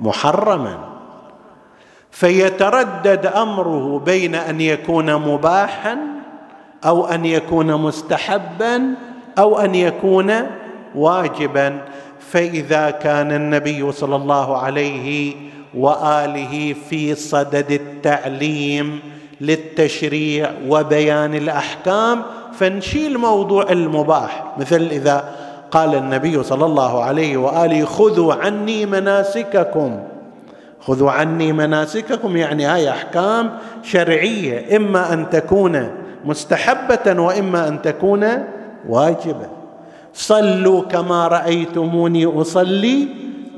محرما. 0.00 0.91
فيتردد 2.12 3.26
أمره 3.26 3.98
بين 3.98 4.34
أن 4.34 4.60
يكون 4.60 5.14
مباحا 5.14 5.98
أو 6.84 7.06
أن 7.06 7.24
يكون 7.24 7.74
مستحبا 7.74 8.82
أو 9.38 9.58
أن 9.58 9.74
يكون 9.74 10.32
واجبا. 10.94 11.78
فإذا 12.30 12.90
كان 12.90 13.32
النبي 13.32 13.92
صلى 13.92 14.16
الله 14.16 14.58
عليه 14.58 15.34
وآله 15.74 16.74
في 16.90 17.14
صدد 17.14 17.70
التعليم 17.70 19.00
للتشريع 19.40 20.50
وبيان 20.68 21.34
الأحكام 21.34 22.22
فنشيل 22.52 23.18
موضوع 23.18 23.70
المباح. 23.70 24.44
مثل 24.58 24.88
إذا 24.90 25.34
قال 25.70 25.94
النبي 25.94 26.42
صلى 26.42 26.66
الله 26.66 27.04
عليه 27.04 27.36
وآله 27.36 27.84
خذوا 27.84 28.34
عني 28.34 28.86
مناسككم. 28.86 30.11
خذوا 30.86 31.10
عني 31.10 31.52
مناسككم 31.52 32.36
يعني 32.36 32.64
هاي 32.64 32.90
أحكام 32.90 33.50
شرعية. 33.82 34.76
إما 34.76 35.12
أن 35.12 35.30
تكون 35.30 35.90
مستحبة 36.24 37.20
وإما 37.22 37.68
أن 37.68 37.82
تكون 37.82 38.28
واجبة. 38.88 39.46
صلوا 40.14 40.82
كما 40.82 41.28
رأيتموني 41.28 42.26
أصلي 42.40 43.08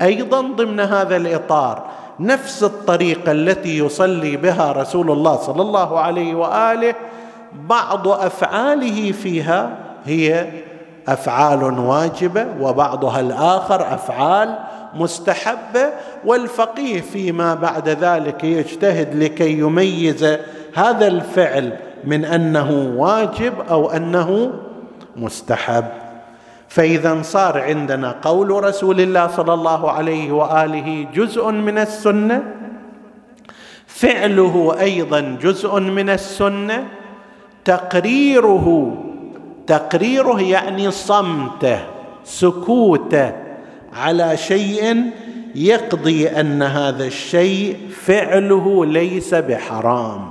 أيضا 0.01 0.41
ضمن 0.41 0.79
هذا 0.79 1.15
الإطار. 1.15 1.85
نفس 2.19 2.63
الطريقة 2.63 3.31
التي 3.31 3.77
يصلي 3.77 4.37
بها 4.37 4.71
رسول 4.71 5.11
الله 5.11 5.35
صلى 5.35 5.61
الله 5.61 5.99
عليه 5.99 6.35
وآله 6.35 6.95
بعض 7.53 8.07
أفعاله 8.07 9.11
فيها 9.11 9.69
هي 10.05 10.47
أفعال 11.07 11.63
واجبة 11.63 12.47
وبعضها 12.61 13.19
الآخر 13.19 13.81
أفعال 13.81 14.57
مستحبه 14.95 15.89
والفقيه 16.25 17.01
فيما 17.01 17.55
بعد 17.55 17.89
ذلك 17.89 18.43
يجتهد 18.43 19.15
لكي 19.15 19.51
يميز 19.51 20.37
هذا 20.75 21.07
الفعل 21.07 21.77
من 22.03 22.25
أنه 22.25 22.93
واجب 22.97 23.53
أو 23.69 23.89
أنه 23.89 24.53
مستحب. 25.15 25.85
فإذا 26.67 27.21
صار 27.21 27.61
عندنا 27.61 28.15
قول 28.21 28.63
رسول 28.63 29.01
الله 29.01 29.27
صلى 29.27 29.53
الله 29.53 29.91
عليه 29.91 30.31
وآله 30.31 31.07
جزء 31.13 31.51
من 31.51 31.77
السنة 31.77 32.43
فعله 33.87 34.75
أيضا 34.79 35.37
جزء 35.41 35.79
من 35.79 36.09
السنة 36.09 36.87
تقريره 37.65 38.97
تقريره 39.67 40.41
يعني 40.41 40.91
صمته 40.91 41.79
سكوته 42.23 43.44
على 43.95 44.37
شيء 44.37 45.11
يقضي 45.55 46.27
أن 46.27 46.63
هذا 46.63 47.05
الشيء 47.05 47.77
فعله 48.05 48.85
ليس 48.85 49.33
بحرام. 49.33 50.29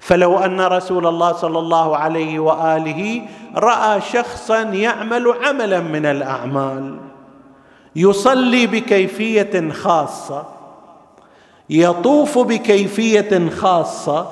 فلو 0.00 0.38
أن 0.38 0.60
رسول 0.60 1.06
الله 1.06 1.32
صلى 1.32 1.58
الله 1.58 1.96
عليه 1.96 2.38
وآله 2.38 3.22
رأى 3.56 4.00
شخصا 4.00 4.62
يعمل 4.62 5.34
عملا 5.44 5.80
من 5.80 6.06
الأعمال 6.06 6.96
يصلي 7.96 8.66
بكيفية 8.66 9.70
خاصة 9.70 10.44
يطوف 11.70 12.38
بكيفية 12.38 13.48
خاصة 13.50 14.26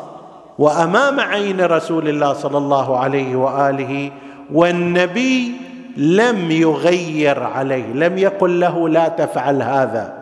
وأمام 0.59 1.21
عين 1.21 1.61
رسول 1.61 2.09
الله 2.09 2.33
صلى 2.33 2.59
الله 2.59 2.99
عليه 2.99 3.37
وآله 3.37 4.13
والنبي 4.53 5.53
لم 5.97 6.51
يغير 6.51 7.43
عليه 7.43 7.93
لم 7.93 8.19
يقل 8.19 8.61
له 8.61 8.89
لا 8.89 9.09
تفعل 9.09 9.63
هذا 9.63 10.15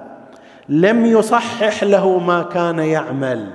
لم 0.69 1.07
يصحح 1.07 1.85
له 1.85 2.19
ما 2.19 2.43
كان 2.43 2.79
يعمل. 2.79 3.51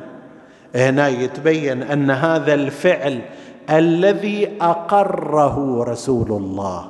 هنا 0.75 1.07
يتبين 1.07 1.83
أن 1.83 2.11
هذا 2.11 2.53
الفعل 2.53 3.21
الذي 3.69 4.49
أقره 4.61 5.83
رسول 5.83 6.31
الله 6.31 6.89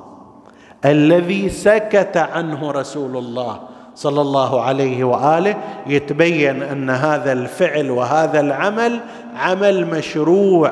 الذي 0.86 1.50
سكت 1.50 2.18
عنه 2.18 2.72
رسول 2.72 3.18
الله 3.18 3.60
صلى 3.96 4.22
الله 4.22 4.62
عليه 4.62 5.04
وآله 5.04 5.56
يتبين 5.88 6.64
أن 6.64 6.90
هذا 6.90 7.32
الفعل 7.32 7.92
وهذا 7.92 8.40
العمل 8.40 9.00
عمل 9.36 9.88
مشروع 9.88 10.72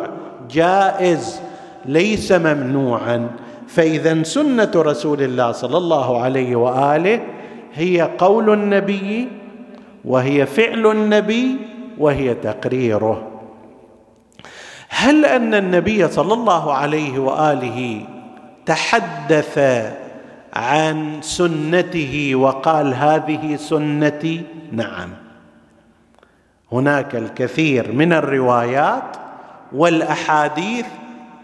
جائز 0.51 1.41
ليس 1.85 2.31
ممنوعا. 2.31 3.29
فإذا 3.67 4.23
سنة 4.23 4.71
رسول 4.75 5.21
الله 5.21 5.51
صلى 5.51 5.77
الله 5.77 6.21
عليه 6.21 6.55
وآله 6.55 7.19
هي 7.73 8.01
قول 8.17 8.53
النبي 8.53 9.27
وهي 10.05 10.45
فعل 10.45 10.91
النبي 10.91 11.57
وهي 11.97 12.33
تقريره. 12.33 13.27
هل 14.89 15.25
أن 15.25 15.53
النبي 15.53 16.07
صلى 16.07 16.33
الله 16.33 16.73
عليه 16.73 17.19
وآله 17.19 18.05
تحدث 18.65 19.59
عن 20.53 21.17
سنته 21.21 22.31
وقال 22.35 22.93
هذه 22.93 23.55
سنتي؟ 23.55 24.43
نعم. 24.71 25.09
هناك 26.71 27.15
الكثير 27.15 27.91
من 27.91 28.13
الروايات 28.13 29.17
والأحاديث 29.73 30.85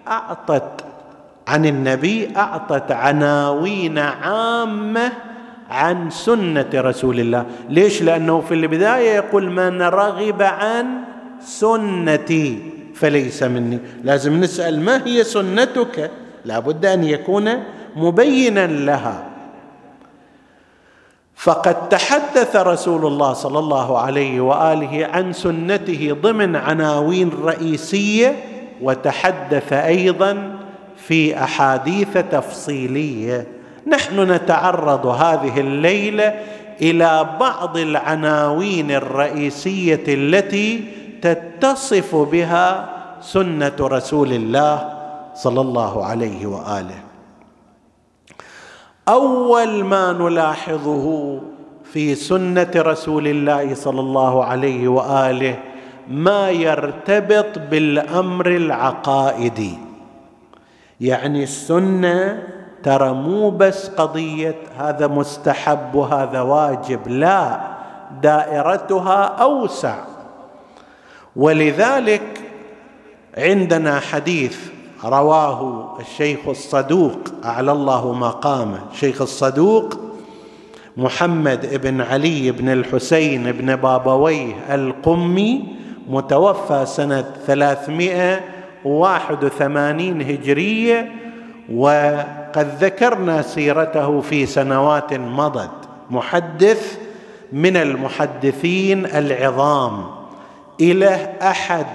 أعطت 0.08 0.86
عن 1.48 1.66
النبي 1.66 2.30
اعطت 2.38 2.92
عناوين 2.92 3.98
عامة 3.98 5.12
عن 5.70 6.10
سنة 6.10 6.70
رسول 6.76 7.20
الله. 7.20 7.46
ليش؟ 7.70 8.02
لأنه 8.02 8.42
في 8.42 8.54
البداية 8.54 9.16
يقول 9.16 9.52
من 9.52 9.82
رغب 9.82 10.42
عن 10.42 10.86
سنتي 11.42 12.60
فليس 12.96 13.44
مني 13.44 13.80
لازم 14.04 14.40
نسأل 14.40 14.82
ما 14.82 15.02
هي 15.06 15.24
سنتك? 15.24 16.12
لابد 16.46 16.86
أن 16.86 17.04
يكون 17.04 17.50
مبينا 17.96 18.68
لها. 18.68 19.24
فقد 21.36 21.90
تحدث 21.90 22.56
رسول 22.56 23.06
الله 23.06 23.34
صلى 23.34 23.60
الله 23.60 24.00
عليه 24.00 24.42
وآله 24.42 25.06
عن 25.06 25.34
سنته 25.34 26.18
ضمن 26.22 26.56
عناوين 26.56 27.32
رئيسية 27.44 28.36
وتحدث 28.82 29.74
أيضا 29.74 30.53
في 31.08 31.44
أحاديث 31.44 32.18
تفصيلية. 32.18 33.48
نحن 33.88 34.32
نتعرض 34.32 35.06
هذه 35.06 35.60
الليلة 35.60 36.34
إلى 36.82 37.38
بعض 37.40 37.78
العناوين 37.78 38.92
الرئيسية 38.92 40.04
التي 40.08 40.84
تتصف 41.22 42.16
بها 42.16 42.90
سنة 43.22 43.76
رسول 43.82 44.32
الله 44.34 44.94
صلى 45.36 45.62
الله 45.62 46.06
عليه 46.06 46.46
وآله. 46.46 47.00
أول 49.08 49.84
ما 49.84 50.12
نلاحظه 50.14 51.40
في 51.94 52.16
سنة 52.16 52.72
رسول 52.76 53.28
الله 53.28 53.76
صلى 53.76 54.00
الله 54.00 54.44
عليه 54.46 54.88
وآله 54.88 55.56
ما 56.08 56.50
يرتبط 56.50 57.60
بالأمر 57.72 58.48
العقائدي. 58.48 59.78
يعني 61.04 61.44
السنة 61.44 62.44
ترى 62.84 63.14
مو 63.14 63.50
بس 63.50 63.88
قضية 63.88 64.56
هذا 64.78 65.08
مستحب 65.08 65.96
وهذا 65.96 66.42
واجب 66.42 67.08
لا 67.08 67.60
دائرتها 68.22 69.24
أوسع. 69.24 69.96
ولذلك 71.36 72.42
عندنا 73.38 74.00
حديث 74.00 74.58
رواه 75.06 75.94
الشيخ 76.00 76.40
الصدوق 76.48 77.20
أعلى 77.46 77.72
الله 77.72 78.14
مقامه. 78.14 78.80
الشيخ 78.94 79.22
الصدوق 79.22 80.00
محمد 80.98 81.82
بن 81.84 82.02
علي 82.02 82.52
بن 82.52 82.70
الحسين 82.70 83.52
بن 83.52 83.76
بابويه 83.76 84.54
القمي 84.76 85.64
متوفى 86.10 86.86
سنة 86.86 87.34
381 88.84 90.22
هجرية 90.22 91.12
وقد 91.74 92.68
ذكرنا 92.80 93.42
سيرته 93.42 94.22
في 94.22 94.46
سنوات 94.46 95.14
مضت. 95.14 95.70
محدث 96.10 96.98
من 97.54 97.78
المحدثين 97.78 99.06
العظام 99.06 100.04
إلى 100.82 101.30
أحد 101.42 101.86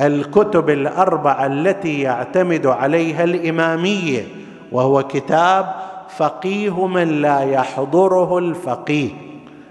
الكتب 0.00 0.70
الأربعة 0.70 1.46
التي 1.46 2.00
يعتمد 2.00 2.66
عليها 2.66 3.24
الإمامية 3.24 4.26
وهو 4.72 5.02
كتاب 5.02 5.74
فقيه 6.16 6.86
من 6.86 7.08
لا 7.22 7.40
يحضره 7.40 8.38
الفقيه 8.38 9.10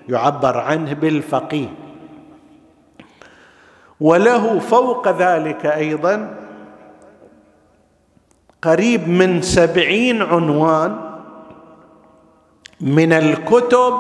يعبر 0.10 0.58
عنه 0.58 0.94
بالفقيه. 0.94 1.68
وله 4.02 4.60
فوق 4.60 5.08
ذلك 5.08 5.66
أيضا 5.66 6.36
قريب 8.62 9.10
من 9.10 9.42
سبعين 9.42 10.22
عنوان 10.22 10.96
من 12.82 13.14
الكتب 13.14 13.94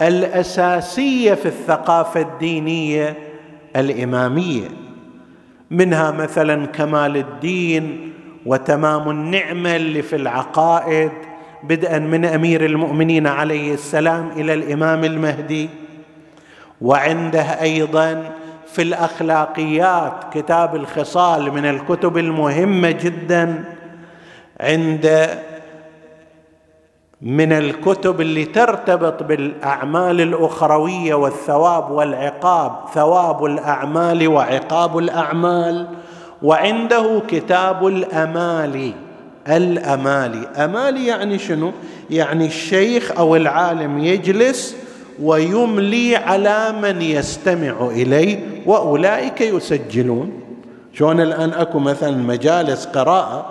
الأساسية 0.00 1.34
في 1.34 1.46
الثقافة 1.46 2.20
الدينية 2.20 3.16
الإمامية 3.76 4.68
منها 5.70 6.10
مثلا 6.10 6.66
كمال 6.66 7.16
الدين 7.16 8.12
وتمام 8.46 9.10
النعمة 9.10 9.76
اللي 9.76 10.02
في 10.02 10.16
العقائد 10.16 11.12
بدءا 11.62 11.98
من 11.98 12.24
أمير 12.24 12.64
المؤمنين 12.64 13.26
عليه 13.26 13.74
السلام 13.74 14.30
إلى 14.36 14.54
الإمام 14.54 15.04
المهدي 15.04 15.68
وعنده 16.80 17.42
أيضا 17.42 18.30
في 18.76 18.82
الأخلاقيات 18.82 20.12
كتاب 20.32 20.76
الخصال 20.76 21.52
من 21.52 21.64
الكتب 21.64 22.18
المهمة 22.18 22.90
جدا 22.90 23.64
عند 24.60 25.28
من 27.22 27.52
الكتب 27.52 28.20
اللي 28.20 28.44
ترتبط 28.44 29.22
بالأعمال 29.22 30.20
الأخروية 30.20 31.14
والثواب 31.14 31.90
والعقاب 31.90 32.72
ثواب 32.94 33.44
الأعمال 33.44 34.28
وعقاب 34.28 34.98
الأعمال 34.98 35.86
وعنده 36.42 37.22
كتاب 37.28 37.86
الأمالي. 37.86 38.94
الأمالي. 39.48 40.46
أمالي 40.46 41.06
يعني 41.06 41.38
شنو؟ 41.38 41.72
يعني 42.10 42.46
الشيخ 42.46 43.12
أو 43.18 43.36
العالم 43.36 43.98
يجلس 43.98 44.85
ويملي 45.22 46.16
على 46.16 46.72
من 46.82 47.02
يستمع 47.02 47.74
إليه 47.80 48.62
وأولئك 48.66 49.40
يسجلون. 49.40 50.40
شلون 50.92 51.20
الآن 51.20 51.52
أكو 51.52 51.78
مثلا 51.78 52.10
مجالس 52.10 52.86
قراءة؟ 52.86 53.46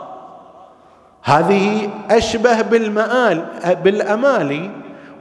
هذه 1.23 1.89
أشبه 2.11 2.61
بالمآل 2.61 3.45
بالأمالي 3.83 4.71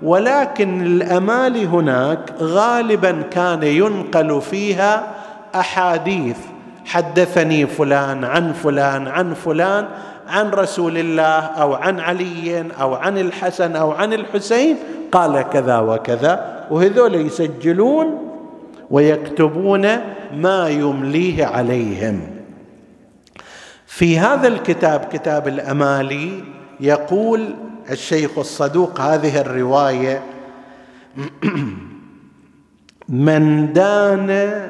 ولكن 0.03 0.87
الأمالي 0.87 1.67
هناك 1.67 2.33
غالبا 2.41 3.23
كان 3.31 3.63
ينقل 3.63 4.41
فيها 4.41 5.07
أحاديث. 5.55 6.37
حدثني 6.85 7.67
فلان 7.67 8.25
عن 8.25 8.53
فلان 8.53 9.09
عن 9.09 9.35
فلان 9.35 9.87
عن 10.29 10.51
رسول 10.51 10.99
الله 10.99 11.41
أو 11.41 11.75
عن 11.75 12.01
علي 12.01 12.65
أو 12.81 12.95
عن 12.95 13.19
الحسن 13.19 13.77
أو 13.77 13.91
عن 13.91 14.13
الحسين 14.13 14.77
قال 15.13 15.43
كذا 15.43 15.79
وكذا 15.79 16.67
وهذول 16.71 17.15
يسجلون 17.15 18.29
ويكتبون 18.91 19.83
ما 20.37 20.69
يمليه 20.69 21.45
عليهم. 21.45 22.21
في 23.87 24.19
هذا 24.19 24.49
الكتاب 24.49 25.05
كتاب 25.13 25.49
الأمالي 25.49 26.45
يقول 26.81 27.55
الشيخ 27.91 28.39
الصدوق 28.39 29.01
هذه 29.01 29.41
الرواية 29.41 30.23
من 33.09 33.73
دان 33.73 34.61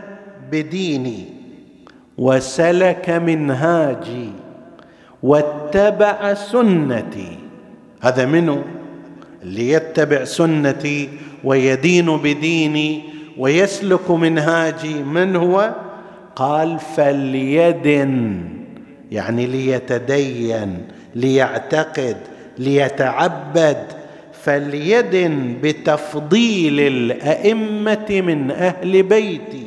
بديني 0.51 1.27
وسلك 2.19 3.11
منهاجي 3.11 4.44
واتبع 5.25 6.35
سنتي. 6.35 7.39
هذا 8.01 8.27
منه 8.27 8.65
اللي 9.43 9.71
يتبع 9.71 10.25
سنتي 10.25 11.09
ويدين 11.45 12.17
بديني 12.17 13.03
ويسلك 13.39 14.11
منهاجي 14.11 14.95
من 14.95 15.37
هو؟ 15.37 15.75
قال 16.37 16.79
فليدن 16.79 18.41
يعني 19.11 19.47
ليتدين 19.47 20.87
ليعتقد 21.15 22.17
ليتعبد. 22.59 23.85
فليدن 24.43 25.57
بتفضيل 25.63 26.81
الأئمة 26.81 28.07
من 28.11 28.51
أهل 28.51 29.03
بيتي 29.03 29.67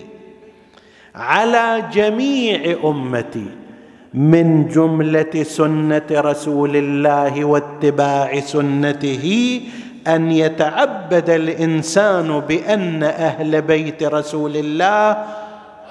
على 1.16 1.84
جميع 1.94 2.78
أمتي. 2.84 3.67
من 4.14 4.68
جملة 4.68 5.44
سنة 5.44 6.02
رسول 6.12 6.76
الله 6.76 7.46
واتباع 7.46 8.40
سنته 8.40 9.62
أن 10.08 10.32
يتعبد 10.32 11.30
الإنسان 11.30 12.40
بأن 12.40 13.04
أهل 13.04 13.62
بيت 13.62 14.04
رسول 14.04 14.58
الله 14.58 15.18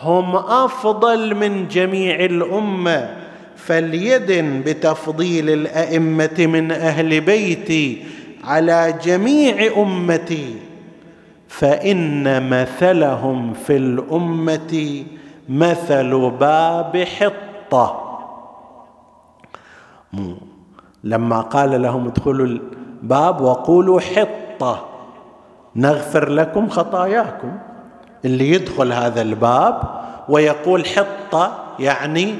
هم 0.02 0.36
أفضل 0.36 1.34
من 1.34 1.68
جميع 1.68 2.24
الأمة 2.24 3.08
فليدن 3.56 4.62
بتفضيل 4.66 5.50
الأئمة 5.50 6.36
من 6.38 6.72
أهل 6.72 7.20
بيتي 7.20 8.02
على 8.44 8.94
جميع 9.04 9.72
أمتي 9.76 10.54
فإن 11.48 12.48
مثلهم 12.50 13.52
في 13.66 13.76
الأمة 13.76 15.04
مثل 15.48 16.30
باب 16.40 17.04
حطة. 17.18 18.05
لما 21.04 21.40
قال 21.40 21.82
لهم 21.82 22.06
ادخلوا 22.06 22.46
الباب 22.46 23.40
وقولوا 23.40 24.00
حطة 24.00 24.84
نغفر 25.76 26.28
لكم 26.28 26.68
خطاياكم. 26.68 27.52
اللي 28.24 28.50
يدخل 28.50 28.92
هذا 28.92 29.22
الباب 29.22 29.82
ويقول 30.28 30.86
حطة 30.86 31.58
يعني 31.78 32.34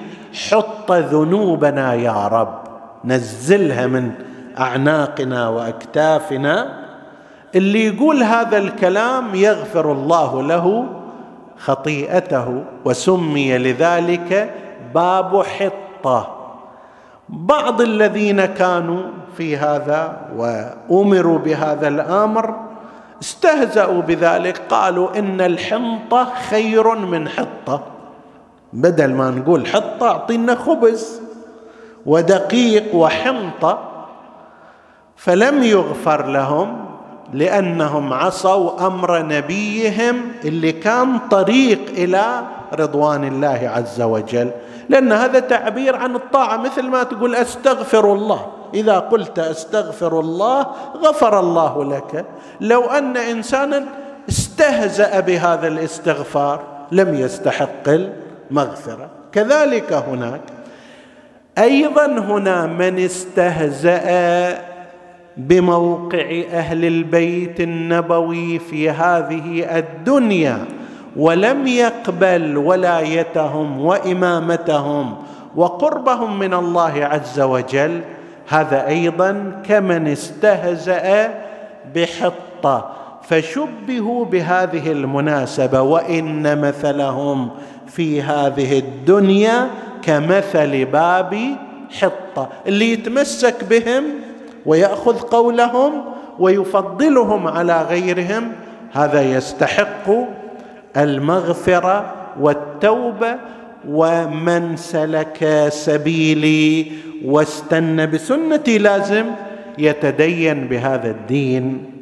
حط 0.50 0.92
ذنوبنا 0.92 1.94
يا 1.94 2.28
رب 2.28 2.58
نزلها 3.04 3.86
من 3.86 4.12
أعناقنا 4.58 5.48
وأكتافنا. 5.48 6.86
اللي 7.54 7.86
يقول 7.86 8.22
هذا 8.22 8.58
الكلام 8.58 9.34
يغفر 9.34 9.92
الله 9.92 10.42
له 10.42 10.86
خطيئته 11.58 12.64
وسمي 12.84 13.58
لذلك 13.58 14.54
باب 14.94 15.42
حطة. 15.42 16.35
بعض 17.28 17.80
الذين 17.80 18.44
كانوا 18.44 19.02
في 19.36 19.56
هذا 19.56 20.16
وأمروا 20.36 21.38
بهذا 21.38 21.88
الأمر 21.88 22.54
استهزأوا 23.22 24.02
بذلك 24.02 24.62
قالوا 24.68 25.18
إن 25.18 25.40
الحنطه 25.40 26.28
خير 26.50 26.94
من 26.94 27.28
حطة. 27.28 27.82
بدل 28.72 29.14
ما 29.14 29.30
نقول 29.30 29.66
حطة 29.66 30.08
أعطينا 30.08 30.54
خبز 30.54 31.20
ودقيق 32.06 32.94
وحنطة 32.94 33.78
فلم 35.16 35.62
يغفر 35.62 36.26
لهم 36.26 36.86
لأنهم 37.32 38.12
عصوا 38.12 38.86
أمر 38.86 39.22
نبيهم 39.22 40.16
اللي 40.44 40.72
كان 40.72 41.18
طريق 41.18 41.80
إلى 41.88 42.42
رضوان 42.72 43.24
الله 43.24 43.70
عز 43.74 44.02
وجل. 44.02 44.50
لأن 44.88 45.12
هذا 45.12 45.38
تعبير 45.38 45.96
عن 45.96 46.14
الطاعة 46.14 46.56
مثل 46.56 46.82
ما 46.82 47.02
تقول 47.02 47.34
أستغفر 47.34 48.12
الله. 48.12 48.46
إذا 48.74 48.98
قلت 48.98 49.38
أستغفر 49.38 50.20
الله 50.20 50.66
غفر 50.96 51.40
الله 51.40 51.84
لك. 51.84 52.24
لو 52.60 52.84
أن 52.84 53.16
إنسانا 53.16 53.84
استهزأ 54.28 55.20
بهذا 55.20 55.68
الاستغفار 55.68 56.62
لم 56.92 57.14
يستحق 57.14 57.88
المغفرة. 57.88 59.08
كذلك 59.32 59.92
هناك. 59.92 60.40
أيضا 61.58 62.06
هنا 62.06 62.66
من 62.66 62.98
استهزأ 62.98 64.58
بموقع 65.36 66.42
أهل 66.52 66.84
البيت 66.84 67.60
النبوي 67.60 68.58
في 68.58 68.90
هذه 68.90 69.78
الدنيا. 69.78 70.58
ولم 71.16 71.66
يقبل 71.66 72.56
ولايتهم 72.56 73.80
وإمامتهم 73.80 75.16
وقربهم 75.56 76.38
من 76.38 76.54
الله 76.54 76.92
عز 77.04 77.40
وجل 77.40 78.00
هذا 78.48 78.86
أيضا 78.86 79.62
كمن 79.68 80.08
استهزأ 80.08 81.34
بحطة 81.94 82.92
فشبهوا 83.22 84.24
بهذه 84.24 84.92
المناسبة 84.92 85.80
وإن 85.80 86.60
مثلهم 86.60 87.50
في 87.86 88.22
هذه 88.22 88.78
الدنيا 88.78 89.70
كمثل 90.02 90.84
باب 90.84 91.56
حطة 92.00 92.48
اللي 92.66 92.92
يتمسك 92.92 93.64
بهم 93.64 94.04
ويأخذ 94.66 95.18
قولهم 95.18 95.92
ويفضلهم 96.38 97.46
على 97.48 97.82
غيرهم 97.82 98.52
هذا 98.92 99.22
يستحق 99.22 100.10
المغفرة 100.96 102.14
والتوبة 102.40 103.36
ومن 103.88 104.76
سلك 104.76 105.66
سبيلي 105.68 106.92
واستنى 107.24 108.06
بسنتي 108.06 108.78
لازم 108.78 109.26
يتدين 109.78 110.68
بهذا 110.68 111.10
الدين. 111.10 111.92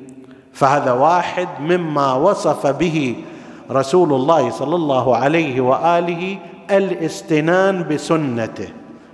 فهذا 0.53 0.93
واحد 0.93 1.49
مما 1.61 2.15
وصف 2.15 2.67
به 2.67 3.17
رسول 3.71 4.13
الله 4.13 4.51
صلى 4.51 4.77
الله 4.77 5.17
عليه 5.17 5.61
وآله 5.61 6.39
الاستنان 6.71 7.83
بسنته 7.83 8.69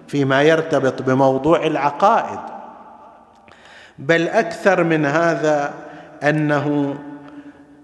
فيما 0.09 0.43
يرتبط 0.43 1.03
بموضوع 1.03 1.67
العقائد. 1.67 2.41
بل 3.99 4.29
أكثر 4.29 4.85
من 4.85 5.07
هذا 5.07 5.75
أنه 6.23 6.95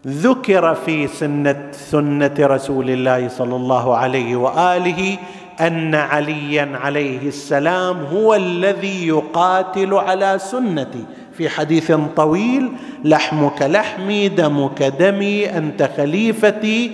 ذكر 0.07 0.75
في 0.75 1.09
سنة 1.09 1.69
سنة 1.73 2.35
رسول 2.40 2.90
الله 2.90 3.29
صلى 3.29 3.57
الله 3.57 3.97
عليه 3.97 4.37
وآله 4.37 5.19
أن 5.61 5.95
عليا 5.95 6.79
عليه 6.83 7.29
السلام 7.29 7.97
هو 8.05 8.35
الذي 8.35 9.09
يقاتل 9.09 9.95
على 9.95 10.38
سنتي. 10.38 11.05
في 11.33 11.49
حديث 11.49 11.92
طويل 12.16 12.73
لحمك 13.05 13.62
لحمي 13.62 14.29
دمك 14.29 14.83
دمي 14.83 15.59
أنت 15.59 15.90
خليفتي 15.97 16.90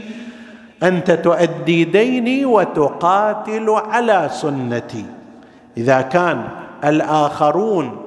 أنت 0.83 1.11
تؤدي 1.11 1.85
ديني 1.85 2.45
وتقاتل 2.45 3.71
على 3.71 4.31
سنتي. 4.33 5.05
إذا 5.77 6.01
كان 6.01 6.45
الآخرون 6.85 8.02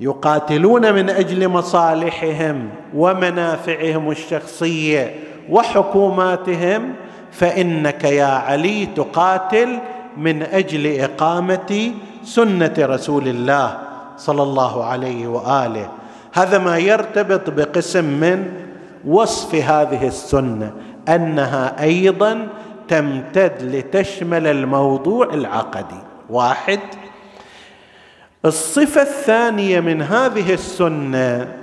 يقاتلون 0.00 0.94
من 0.94 1.10
أجل 1.10 1.48
مصالحهم 1.48 2.68
ومنافعهم 2.94 4.10
الشخصية 4.10 5.14
وحكوماتهم 5.50 6.92
فإنك 7.32 8.04
يا 8.04 8.24
علي 8.24 8.86
تقاتل 8.86 9.78
من 10.16 10.42
أجل 10.42 11.00
إقامة 11.00 11.92
سنة 12.24 12.74
رسول 12.78 13.28
الله 13.28 13.78
صلى 14.16 14.42
الله 14.42 14.84
عليه 14.84 15.26
وآله. 15.26 15.88
هذا 16.34 16.58
ما 16.58 16.78
يرتبط 16.78 17.50
بقسم 17.50 18.04
من 18.04 18.52
وصف 19.06 19.54
هذه 19.54 20.06
السنة 20.06 20.72
أنها 21.08 21.82
أيضا 21.82 22.48
تمتد 22.88 23.52
لتشمل 23.62 24.46
الموضوع 24.46 25.34
العقدي. 25.34 26.00
واحد 26.30 26.80
الصفة 28.46 29.02
الثانية 29.02 29.80
من 29.80 30.02
هذه 30.02 30.54
السنة 30.54 31.56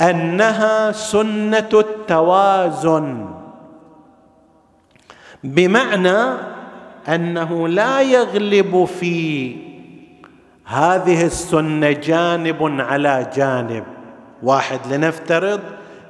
أنها 0.00 0.92
سنة 0.92 1.68
التوازن. 1.74 3.26
بمعنى 5.44 6.38
أنه 7.08 7.68
لا 7.68 8.00
يغلب 8.00 8.84
في 9.00 9.56
هذه 10.64 11.24
السنة 11.24 11.90
جانب 11.90 12.80
على 12.80 13.30
جانب. 13.36 13.84
واحد 14.42 14.80
لنفترض 14.90 15.60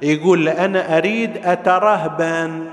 يقول 0.01 0.49
أنا 0.49 0.97
أريد 0.97 1.37
أترهبن. 1.43 2.65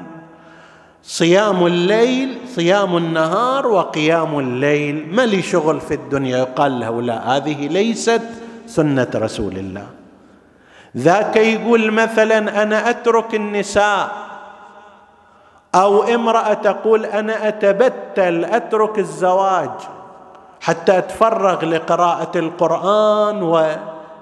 صيام 1.07 1.67
الليل 1.67 2.39
صيام 2.55 2.97
النهار 2.97 3.67
وقيام 3.67 4.39
الليل. 4.39 5.09
ما 5.13 5.27
لي 5.27 5.43
شغل 5.43 5.81
في 5.81 5.95
الدنيا؟ 5.95 6.39
يقال 6.39 6.81
له 6.81 7.03
لا 7.03 7.37
هذه 7.37 7.69
ليست 7.69 8.23
سنة 8.67 9.09
رسول 9.15 9.59
الله. 9.59 9.87
ذاك 10.97 11.37
يقول 11.37 11.91
مثلا 11.91 12.63
أنا 12.63 12.91
أترك 12.91 13.35
النساء 13.35 14.13
أو 15.75 16.03
امرأة 16.03 16.53
تقول 16.53 17.05
أنا 17.05 17.49
أتبتل 17.49 18.45
أترك 18.45 18.99
الزواج 18.99 19.71
حتى 20.61 20.99
أتفرغ 20.99 21.65
لقراءة 21.65 22.39
القرآن 22.39 23.43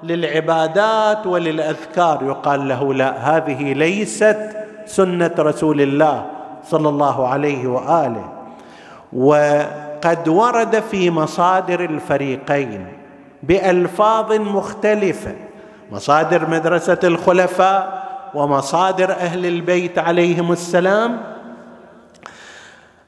وللعبادات 0.02 1.26
وللأذكار. 1.26 2.22
يقال 2.22 2.68
له 2.68 2.94
لا 2.94 3.36
هذه 3.36 3.72
ليست 3.72 4.50
سنة 4.86 5.34
رسول 5.38 5.80
الله. 5.80 6.41
صلى 6.64 6.88
الله 6.88 7.28
عليه 7.28 7.66
وآله. 7.66 8.32
وقد 9.12 10.28
ورد 10.28 10.82
في 10.90 11.10
مصادر 11.10 11.84
الفريقين 11.84 12.86
بألفاظ 13.42 14.32
مختلفة 14.32 15.34
مصادر 15.92 16.50
مدرسة 16.50 16.98
الخلفاء 17.04 18.02
ومصادر 18.34 19.10
أهل 19.12 19.46
البيت 19.46 19.98
عليهم 19.98 20.52
السلام. 20.52 21.22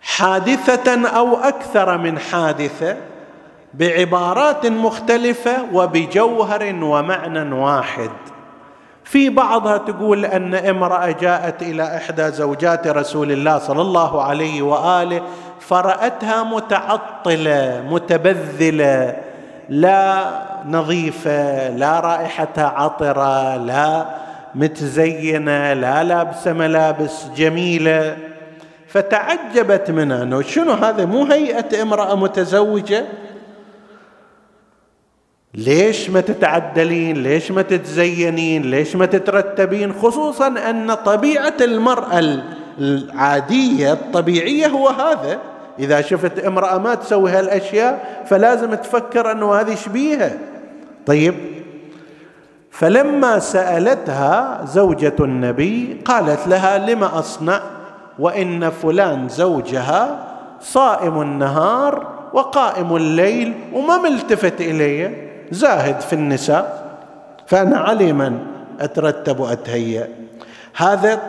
حادثة 0.03 1.09
أو 1.09 1.37
أكثر 1.37 1.99
من 1.99 2.19
حادثة 2.19 2.97
بعبارات 3.75 4.67
مختلفة 4.67 5.57
وبجوهر 5.73 6.75
ومعنى 6.83 7.55
واحد. 7.55 8.11
في 9.05 9.29
بعضها 9.29 9.79
تقول 9.79 10.25
أن 10.25 10.55
امرأة 10.55 11.11
جاءت 11.11 11.63
إلى 11.63 11.97
إحدى 11.97 12.31
زوجات 12.31 12.87
رسول 12.87 13.33
الله 13.33 13.59
صلى 13.59 13.83
الله 13.83 14.23
عليه 14.23 14.63
وآله 14.63 15.23
فرأتها 15.61 16.43
متعطلة 16.43 17.85
متبذلة 17.91 19.17
لا 19.69 20.25
نظيفة 20.67 21.69
لا 21.69 22.01
رائحتها 22.01 22.67
عطرة 22.67 23.57
لا 23.57 24.07
متزينة 24.55 25.73
لا 25.73 26.05
لابسة 26.05 26.53
ملابس 26.53 27.27
جميلة. 27.37 28.17
فتعجبت 28.89 29.91
منها 29.91 30.23
أنه 30.23 30.43
شنو 30.43 30.73
هذا؟ 30.73 31.05
مو 31.05 31.25
هيئة 31.25 31.83
امرأة 31.83 32.15
متزوجة 32.15 33.05
ليش 35.55 36.11
ما 36.11 36.21
تتعدلين؟ 36.21 37.23
ليش 37.23 37.51
ما 37.51 37.63
تتزينين؟ 37.63 38.63
ليش 38.63 38.97
ما 38.97 39.07
تترتبين؟ 39.07 39.93
خصوصا 39.93 40.47
أن 40.47 40.95
طبيعة 40.95 41.55
المرأة 41.61 42.43
العادية 42.79 43.93
الطبيعية 43.93 44.67
هو 44.67 44.89
هذا. 44.89 45.39
إذا 45.79 46.01
شفت 46.01 46.39
امرأة 46.39 46.79
ما 46.79 46.95
تسوي 46.95 47.31
هالأشياء 47.31 48.25
فلازم 48.27 48.75
تفكر 48.75 49.33
أنه 49.33 49.55
هذه 49.55 49.75
شبيهه 49.75 50.39
طيب. 51.07 51.35
فلما 52.71 53.39
سألتها 53.39 54.65
زوجة 54.65 55.15
النبي 55.21 56.01
قالت 56.05 56.49
لها 56.49 56.79
لم 56.79 57.05
أصنع؟ 57.05 57.61
وإن 58.19 58.71
فلان 58.71 59.29
زوجها 59.29 60.27
صائم 60.61 61.21
النهار 61.21 62.07
وقائم 62.33 62.97
الليل 62.97 63.55
وما 63.73 63.99
ملتفت 63.99 64.61
إلي. 64.61 65.34
زاهد 65.51 66.01
في 66.01 66.13
النساء 66.13 66.97
فأنا 67.47 67.79
علي 67.79 68.13
من 68.13 68.39
أترتب 68.81 69.41
وأتهيأ. 69.41 70.09
هذا 70.77 71.21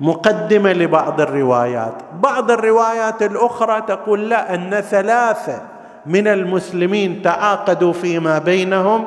مقدمه 0.00 0.72
لبعض 0.72 1.20
الروايات. 1.20 1.94
بعض 2.22 2.50
الروايات 2.50 3.22
الأخرى 3.22 3.80
تقول 3.80 4.30
لا 4.30 4.54
أن 4.54 4.80
ثلاثة 4.80 5.60
من 6.06 6.28
المسلمين 6.28 7.22
تعاقدوا 7.22 7.92
فيما 7.92 8.38
بينهم 8.38 9.04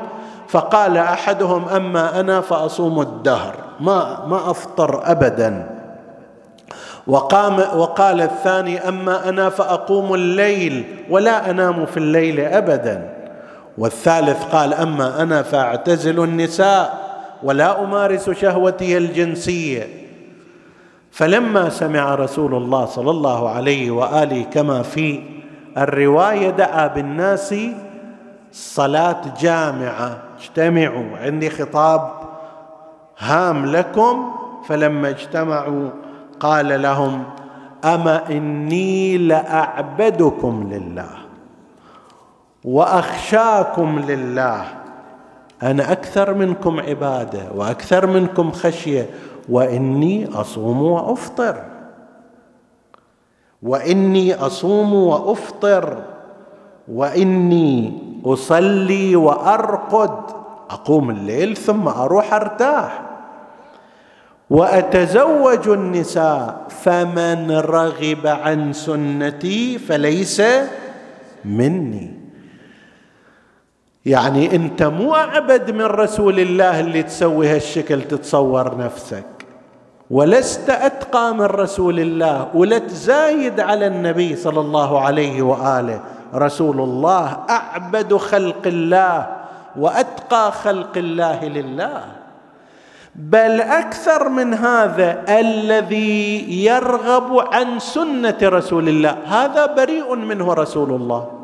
فقال 0.47 0.97
أحدهم 0.97 1.69
أما 1.69 2.19
أنا 2.19 2.41
فأصوم 2.41 3.01
الدهر 3.01 3.55
ما 3.79 4.25
ما 4.27 4.51
أفطر 4.51 5.12
ابدا. 5.12 5.69
وقام 7.07 7.60
وقال 7.79 8.21
الثاني 8.21 8.88
أما 8.88 9.29
أنا 9.29 9.49
فأقوم 9.49 10.13
الليل 10.13 11.05
ولا 11.10 11.49
أنام 11.49 11.86
في 11.86 11.97
الليل 11.97 12.39
ابدا. 12.39 13.20
والثالث 13.77 14.43
قال 14.43 14.73
أما 14.73 15.21
أنا 15.21 15.41
فاعتزل 15.41 16.23
النساء 16.23 17.12
ولا 17.43 17.84
أمارس 17.84 18.29
شهوتي 18.29 18.97
الجنسية. 18.97 19.88
فلما 21.12 21.69
سمع 21.69 22.15
رسول 22.15 22.55
الله 22.55 22.86
صلى 22.86 23.12
الله 23.12 23.49
عليه 23.49 23.91
وآله 23.91 24.43
كما 24.43 24.81
في 24.81 25.23
الرواية 25.77 26.49
دعا 26.49 26.88
بالناس 26.88 27.55
صلاة 28.51 29.21
جامعة. 29.41 30.17
اجتمعوا 30.39 31.17
عندي 31.17 31.49
خطاب 31.49 32.12
هام 33.19 33.65
لكم. 33.65 34.31
فلما 34.67 35.10
اجتمعوا 35.10 35.89
قال 36.39 36.81
لهم 36.81 37.23
أما 37.86 38.29
إني 38.29 39.17
لأعبدكم 39.17 40.69
لله. 40.71 41.20
وأخشاكم 42.63 44.00
لله. 44.00 44.65
أنا 45.63 45.91
أكثر 45.91 46.34
منكم 46.34 46.80
عبادة 46.80 47.43
وأكثر 47.56 48.08
منكم 48.08 48.52
خشية 48.52 49.10
وإني 49.50 50.30
أصوم 50.34 50.82
وأفطر. 50.82 51.63
وإني 53.63 54.34
أصوم 54.34 54.93
وأفطر. 54.93 56.04
وإني 56.88 58.00
أصلي 58.26 59.15
وأرقد. 59.15 60.41
أقوم 60.69 61.10
الليل 61.10 61.58
ثم 61.58 61.88
أروح 61.88 62.34
أرتاح. 62.34 63.02
وأتزوج 64.50 65.67
النساء 65.67 66.65
فمن 66.69 67.52
رغب 67.52 68.28
عن 68.28 68.74
سنتي 68.74 69.78
فليس 69.78 70.41
مني. 71.46 72.21
يعني 74.06 74.56
انت 74.56 74.83
مو 74.83 75.15
اعبد 75.15 75.71
من 75.71 75.85
رسول 75.85 76.39
الله 76.39 76.79
اللي 76.79 77.04
تسوي 77.04 77.47
هالشكل 77.47 78.02
تتصور 78.02 78.77
نفسك. 78.77 79.25
ولست 80.12 80.69
أتقى 80.69 81.33
من 81.33 81.45
رسول 81.45 81.99
الله 81.99 82.47
ولا 82.54 82.77
تزايد 82.77 83.60
على 83.60 83.87
النبي 83.87 84.35
صلى 84.35 84.60
الله 84.60 84.99
عليه 85.02 85.41
وآله. 85.41 86.02
رسول 86.35 86.79
الله 86.79 87.37
أعبد 87.49 88.17
خلق 88.17 88.63
الله 88.65 89.27
وأتقى 89.75 90.52
خلق 90.52 90.97
الله 90.97 91.45
لله. 91.45 92.04
بل 93.15 93.62
أكثر 93.62 94.29
من 94.29 94.54
هذا 94.54 95.23
الذي 95.39 96.45
يرغب 96.65 97.54
عن 97.54 97.79
سنة 97.79 98.37
رسول 98.43 98.89
الله. 98.89 99.17
هذا 99.25 99.65
بريء 99.65 100.15
منه 100.15 100.54
رسول 100.54 100.89
الله. 100.89 101.40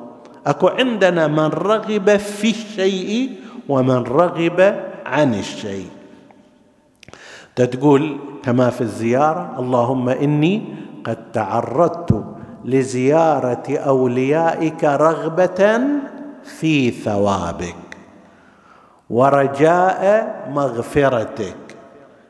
أكو 0.48 0.68
عندنا 0.68 1.28
من 1.28 1.46
رغب 1.46 2.18
في 2.18 2.50
الشيء 2.50 3.32
ومن 3.70 4.04
رغب 4.04 4.60
عن 5.06 5.34
الشيء. 5.34 5.90
تقول 7.56 8.18
كما 8.44 8.70
في 8.70 8.82
الزيارة 8.82 9.60
اللهم 9.60 10.10
إني 10.10 10.64
قد 11.06 11.32
تعرضت 11.32 12.24
لزيارة 12.66 13.64
أوليائك 13.78 14.84
رغبة 14.84 15.82
في 16.44 16.92
ثوابك 16.92 17.76
ورجاء 19.10 20.02
مغفرتك. 20.52 21.56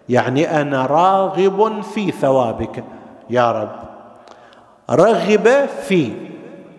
يعني 0.09 0.61
أنا 0.61 0.86
راغب 0.86 1.82
في 1.82 2.11
ثوابك. 2.11 2.84
يا 3.30 3.51
رب 3.51 3.76
رغب 4.89 5.47
في 5.88 6.11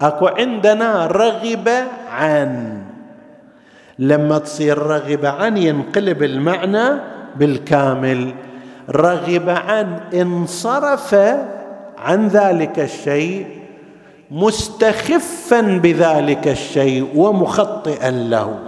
اكو 0.02 0.26
عندنا 0.26 1.06
رغب 1.06 1.68
عن 2.10 2.82
لما 3.98 4.38
تصير 4.38 4.78
رغب 4.78 5.24
عن 5.24 5.56
ينقلب 5.56 6.22
المعنى 6.22 7.00
بالكامل 7.36 8.34
رغب 8.90 9.48
عن 9.48 10.00
انصرف 10.14 11.14
عن 11.98 12.28
ذلك 12.28 12.78
الشيء 12.78 13.46
مستخفا 14.30 15.60
بذلك 15.60 16.48
الشيء 16.48 17.08
ومخطئا 17.14 18.10
له 18.10 18.58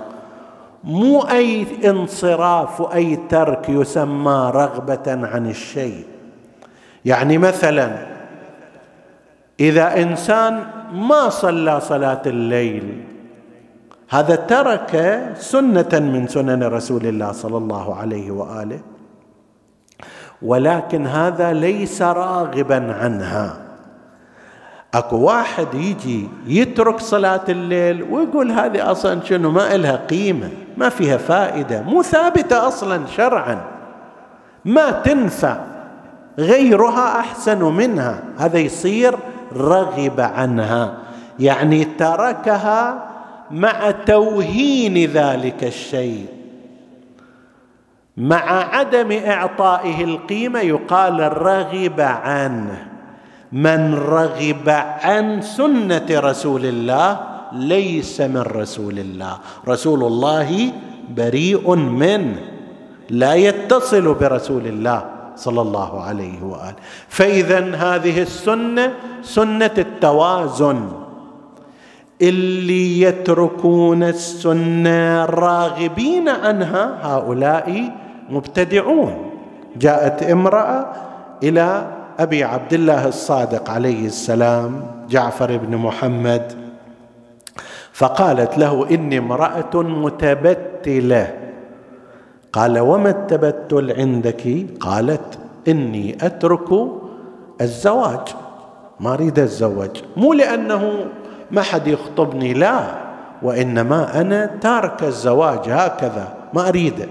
مو 0.84 1.20
اي 1.20 1.66
انصراف 1.84 2.80
واي 2.80 3.18
ترك 3.28 3.68
يسمى 3.68 4.50
رغبه 4.54 5.26
عن 5.26 5.50
الشيء 5.50 6.04
يعني 7.04 7.38
مثلا 7.38 7.96
اذا 9.60 10.02
انسان 10.02 10.79
ما 10.92 11.28
صلى 11.28 11.80
صلاة 11.80 12.22
الليل. 12.26 13.04
هذا 14.10 14.34
ترك 14.34 15.22
سنة 15.38 15.92
من 15.92 16.26
سنن 16.26 16.62
رسول 16.62 17.06
الله 17.06 17.32
صلى 17.32 17.56
الله 17.56 17.94
عليه 17.94 18.30
وآله 18.30 18.80
ولكن 20.42 21.06
هذا 21.06 21.52
ليس 21.52 22.02
راغبا 22.02 22.94
عنها. 22.94 23.56
أكو 24.94 25.16
واحد 25.16 25.74
يجي 25.74 26.28
يترك 26.46 27.00
صلاة 27.00 27.44
الليل 27.48 28.02
ويقول 28.02 28.50
هذه 28.50 28.90
أصلا 28.90 29.20
شنو؟ 29.24 29.50
ما 29.50 29.76
لها 29.76 29.96
قيمة 29.96 30.48
ما 30.76 30.88
فيها 30.88 31.16
فائدة 31.16 31.82
مو 31.82 32.02
ثابتة 32.02 32.68
أصلا 32.68 33.06
شرعا. 33.06 33.58
ما 34.64 34.90
تنفع 34.90 35.56
غيرها 36.38 37.20
أحسن 37.20 37.64
منها. 37.64 38.22
هذا 38.38 38.58
يصير 38.58 39.14
رغب 39.56 40.20
عنها 40.20 40.98
يعني 41.38 41.84
تركها 41.84 43.10
مع 43.50 43.90
توهين 43.90 45.10
ذلك 45.10 45.64
الشيء. 45.64 46.26
مع 48.16 48.74
عدم 48.76 49.12
إعطائه 49.12 50.04
القيمة 50.04 50.60
يقال 50.60 51.42
رغب 51.42 52.00
عنه. 52.00 52.86
من 53.52 53.94
رغب 53.94 54.68
عن 55.02 55.42
سنة 55.42 56.06
رسول 56.10 56.66
الله 56.66 57.20
ليس 57.52 58.20
من 58.20 58.42
رسول 58.42 58.98
الله. 58.98 59.38
رسول 59.68 60.04
الله 60.04 60.72
بريء 61.16 61.74
منه 61.74 62.36
لا 63.10 63.34
يتصل 63.34 64.14
برسول 64.14 64.66
الله. 64.66 65.19
صلى 65.40 65.60
الله 65.60 65.90
عليه 66.02 66.42
وآله. 66.44 66.76
فاذا 67.08 67.74
هذه 67.74 68.22
السنة 68.22 68.92
سنة 69.24 69.76
التوازن. 69.78 70.80
اللي 72.20 73.00
يتركون 73.00 74.02
السنة 74.02 75.24
راغبين 75.24 76.28
عنها 76.28 77.00
هؤلاء 77.00 77.92
مبتدعون. 78.28 79.30
جاءت 79.76 80.22
امرأة 80.22 80.86
إلى 81.42 81.86
أبي 82.18 82.44
عبد 82.44 82.72
الله 82.72 83.08
الصادق 83.08 83.70
عليه 83.70 84.06
السلام 84.06 84.82
جعفر 85.08 85.56
بن 85.56 85.76
محمد 85.76 86.52
فقالت 87.92 88.58
له 88.58 88.86
إني 88.90 89.18
امرأة 89.18 89.74
متبتلة. 89.74 91.39
قال 92.52 92.78
وما 92.78 93.10
التبتل 93.10 93.92
عندك؟ 93.92 94.66
قالت 94.80 95.38
إني 95.68 96.18
أترك 96.20 96.68
الزواج. 97.60 98.28
ما 99.00 99.14
أريد 99.14 99.38
اتزوج 99.38 99.90
مو 100.16 100.32
لأنه 100.32 101.04
ما 101.50 101.62
حد 101.62 101.86
يخطبني 101.86 102.54
لا 102.54 102.80
وإنما 103.42 104.20
أنا 104.20 104.46
تارك 104.46 105.02
الزواج 105.02 105.58
هكذا. 105.68 106.34
ما 106.54 106.68
اريده 106.68 107.08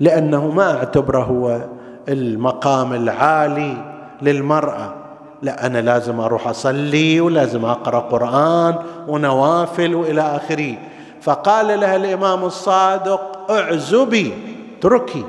لأنه 0.00 0.50
ما 0.50 0.76
أعتبره 0.78 1.22
هو 1.22 1.60
المقام 2.08 2.92
العالي 2.92 3.76
للمرأة. 4.22 4.94
لا 5.42 5.66
أنا 5.66 5.78
لازم 5.78 6.20
أروح 6.20 6.48
أصلي 6.48 7.20
ولازم 7.20 7.64
أقرأ 7.64 7.98
قرآن 7.98 8.74
ونوافل 9.08 9.94
وإلى 9.94 10.20
آخره. 10.20 10.74
فقال 11.20 11.80
لها 11.80 11.96
الإمام 11.96 12.44
الصادق 12.44 13.50
اعزبي. 13.50 14.55
اتركي 14.78 15.24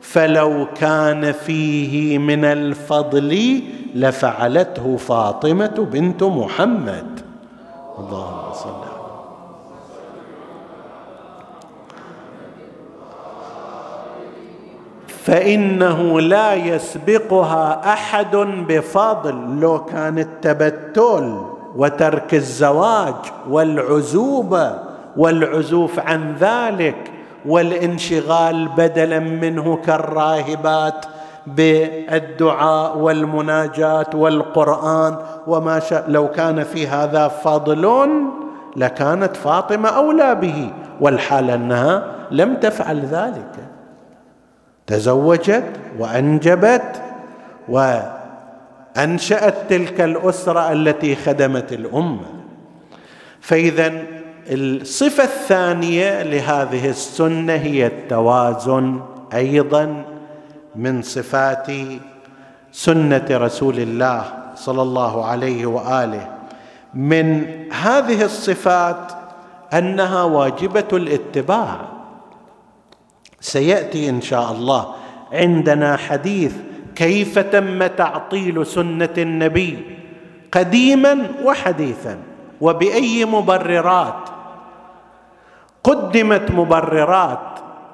فلو 0.00 0.66
كان 0.74 1.32
فيه 1.32 2.18
من 2.18 2.44
الفضل 2.44 3.62
لفعلته 3.94 4.96
فاطمة 4.96 5.88
بنت 5.92 6.22
محمد. 6.22 7.20
اللهم 7.98 8.52
صل 8.52 8.84
فإنه 15.24 16.20
لا 16.20 16.54
يسبقها 16.54 17.92
أحد 17.92 18.36
بفضل. 18.68 19.60
لو 19.60 19.84
كان 19.84 20.18
التبتل 20.18 21.42
وترك 21.76 22.34
الزواج 22.34 23.14
والعزوبة 23.50 24.78
والعزوف 25.16 25.98
عن 25.98 26.34
ذلك 26.40 27.13
والانشغال 27.46 28.68
بدلا 28.68 29.18
منه 29.18 29.76
كالراهبات 29.76 31.06
بالدعاء 31.46 32.98
والمناجاه 32.98 34.06
والقرآن 34.14 35.16
وما 35.46 35.80
شاء. 35.80 36.04
لو 36.08 36.28
كان 36.28 36.64
في 36.64 36.86
هذا 36.88 37.28
فضل 37.28 38.08
لكانت 38.76 39.36
فاطمة 39.36 39.88
أولى 39.88 40.34
به 40.34 40.70
والحال 41.00 41.50
أنها 41.50 42.04
لم 42.30 42.54
تفعل 42.54 43.00
ذلك. 43.00 43.54
تزوجت 44.86 45.64
وأنجبت 45.98 47.02
وأنشأت 47.68 49.54
تلك 49.68 50.00
الأسرة 50.00 50.72
التي 50.72 51.16
خدمت 51.16 51.72
الأمة. 51.72 52.26
فاذا 53.40 53.92
الصفة 54.48 55.24
الثانية 55.24 56.22
لهذه 56.22 56.88
السنة 56.88 57.52
هي 57.52 57.86
التوازن 57.86 59.00
أيضا 59.34 60.04
من 60.76 61.02
صفات 61.02 61.66
سنة 62.72 63.26
رسول 63.30 63.78
الله 63.78 64.24
صلى 64.54 64.82
الله 64.82 65.24
عليه 65.24 65.66
وآله. 65.66 66.28
من 66.94 67.46
هذه 67.72 68.24
الصفات 68.24 69.12
أنها 69.72 70.22
واجبة 70.22 70.88
الاتباع. 70.92 71.80
سيأتي 73.40 74.08
إن 74.08 74.20
شاء 74.20 74.52
الله 74.52 74.94
عندنا 75.32 75.96
حديث 75.96 76.52
كيف 76.94 77.38
تم 77.38 77.86
تعطيل 77.86 78.66
سنة 78.66 79.14
النبي 79.18 79.78
قديما 80.52 81.26
وحديثا 81.44 82.18
وبأي 82.60 83.24
مبررات 83.24 84.33
قدمت 85.84 86.50
مبررات 86.50 87.38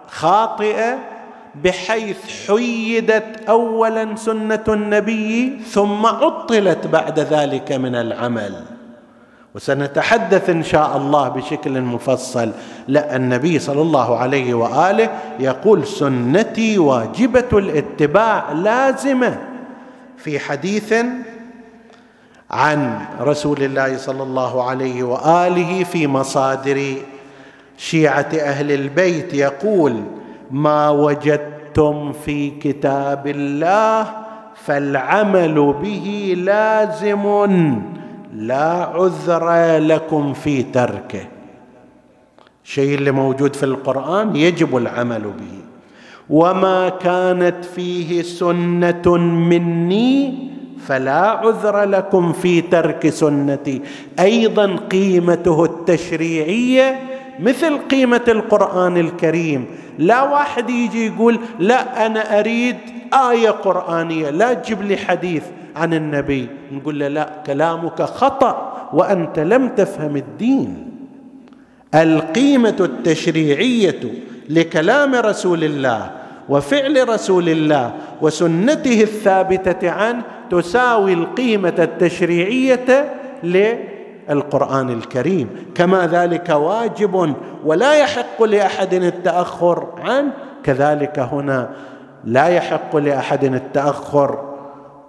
خاطئة 0.08 0.98
بحيث 1.64 2.48
حيدت 2.48 3.48
اولا 3.48 4.16
سنة 4.16 4.64
النبي 4.68 5.60
ثم 5.70 6.06
عطلت 6.06 6.86
بعد 6.86 7.18
ذلك 7.20 7.72
من 7.72 7.94
العمل. 7.94 8.54
وسنتحدث 9.54 10.50
إن 10.50 10.62
شاء 10.62 10.96
الله 10.96 11.28
بشكل 11.28 11.80
مفصل. 11.80 12.50
لا 12.88 13.16
النبي 13.16 13.58
صلى 13.58 13.82
الله 13.82 14.16
عليه 14.16 14.54
وآله 14.54 15.10
يقول 15.40 15.86
سنتي 15.86 16.78
واجبة 16.78 17.48
الاتباع 17.52 18.52
لازمة. 18.52 19.38
في 20.16 20.38
حديث 20.38 20.94
عن 22.50 23.00
رسول 23.20 23.62
الله 23.62 23.96
صلى 23.96 24.22
الله 24.22 24.70
عليه 24.70 25.02
وآله 25.02 25.84
في 25.84 26.06
مصادر 26.06 26.94
شيعة 27.80 28.28
أهل 28.40 28.72
البيت 28.72 29.34
يقول 29.34 29.94
ما 30.50 30.90
وجدتم 30.90 32.12
في 32.12 32.50
كتاب 32.50 33.26
الله 33.26 34.06
فالعمل 34.54 35.74
به 35.82 36.34
لازم 36.36 37.24
لا 38.34 38.72
عذر 38.72 39.78
لكم 39.78 40.32
في 40.32 40.62
تركه. 40.62 41.24
الشيء 42.64 42.94
اللي 42.94 43.10
موجود 43.10 43.56
في 43.56 43.62
القرآن 43.62 44.36
يجب 44.36 44.76
العمل 44.76 45.22
به. 45.22 45.58
وما 46.30 46.88
كانت 46.88 47.64
فيه 47.64 48.22
سنة 48.22 49.16
مني 49.16 50.34
فلا 50.86 51.20
عذر 51.20 51.84
لكم 51.84 52.32
في 52.32 52.60
ترك 52.60 53.08
سنتي. 53.08 53.82
أيضا 54.18 54.76
قيمته 54.76 55.64
التشريعية 55.64 57.09
مثل 57.40 57.78
قيمة 57.78 58.24
القرآن 58.28 58.96
الكريم. 58.96 59.66
لا 59.98 60.22
واحد 60.22 60.70
يجي 60.70 61.06
يقول 61.06 61.38
لا 61.58 62.06
أنا 62.06 62.38
أريد 62.38 62.76
آية 63.30 63.50
قرآنية 63.50 64.30
لا 64.30 64.54
تجيب 64.54 64.82
لي 64.82 64.96
حديث 64.96 65.42
عن 65.76 65.94
النبي. 65.94 66.48
نقول 66.72 67.00
له 67.00 67.08
لا 67.08 67.30
كلامك 67.46 68.02
خطأ 68.02 68.88
وأنت 68.92 69.38
لم 69.38 69.68
تفهم 69.68 70.16
الدين. 70.16 70.86
القيمة 71.94 72.76
التشريعية 72.80 74.00
لكلام 74.48 75.14
رسول 75.14 75.64
الله 75.64 76.10
وفعل 76.48 77.08
رسول 77.08 77.48
الله 77.48 77.94
وسنته 78.22 79.02
الثابتة 79.02 79.90
عنه 79.90 80.22
تساوي 80.50 81.12
القيمة 81.12 81.74
التشريعية 81.78 83.14
للقران 84.30 84.90
الكريم. 84.90 85.48
كما 85.74 86.06
ذلك 86.06 86.48
واجب 86.48 87.34
ولا 87.64 87.94
يحق 87.94 88.42
لأحد 88.42 88.94
التأخر 88.94 89.86
عنه 90.04 90.32
كذلك 90.64 91.18
هنا 91.18 91.70
لا 92.24 92.48
يحق 92.48 92.96
لأحد 92.96 93.44
التأخر 93.44 94.50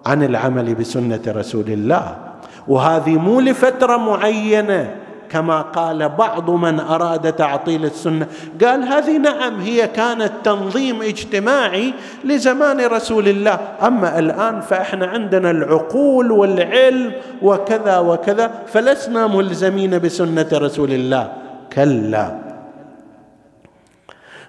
عن 0.06 0.24
العمل 0.24 0.76
بسنة 0.76 1.22
رسول 1.28 1.68
الله. 1.68 2.18
وهذه 2.68 3.18
مو 3.18 3.40
لفترة 3.40 3.98
معينة. 3.98 4.96
كما 5.32 5.62
قال 5.62 6.10
بعض 6.10 6.50
من 6.50 6.80
أراد 6.80 7.34
تعطيل 7.34 7.86
السنة. 7.86 8.28
قال 8.64 8.84
هذه 8.84 9.18
نعم 9.18 9.60
هي 9.60 9.88
كانت 9.88 10.32
تنظيم 10.44 11.02
اجتماعي 11.02 11.94
لزمان 12.24 12.80
رسول 12.82 13.28
الله. 13.28 13.60
أما 13.84 14.20
الآن 14.20 14.62
فإحنا 14.62 15.06
عندنا 15.06 15.52
العقول 15.52 16.32
والعلم 16.32 17.12
وكذا 17.42 17.98
وكذا 18.00 18.52
فلسنا 18.68 19.28
ملزمين 19.28 20.00
بسنة 20.00 20.48
رسول 20.54 20.92
الله. 20.92 21.32
كلا. 21.74 22.28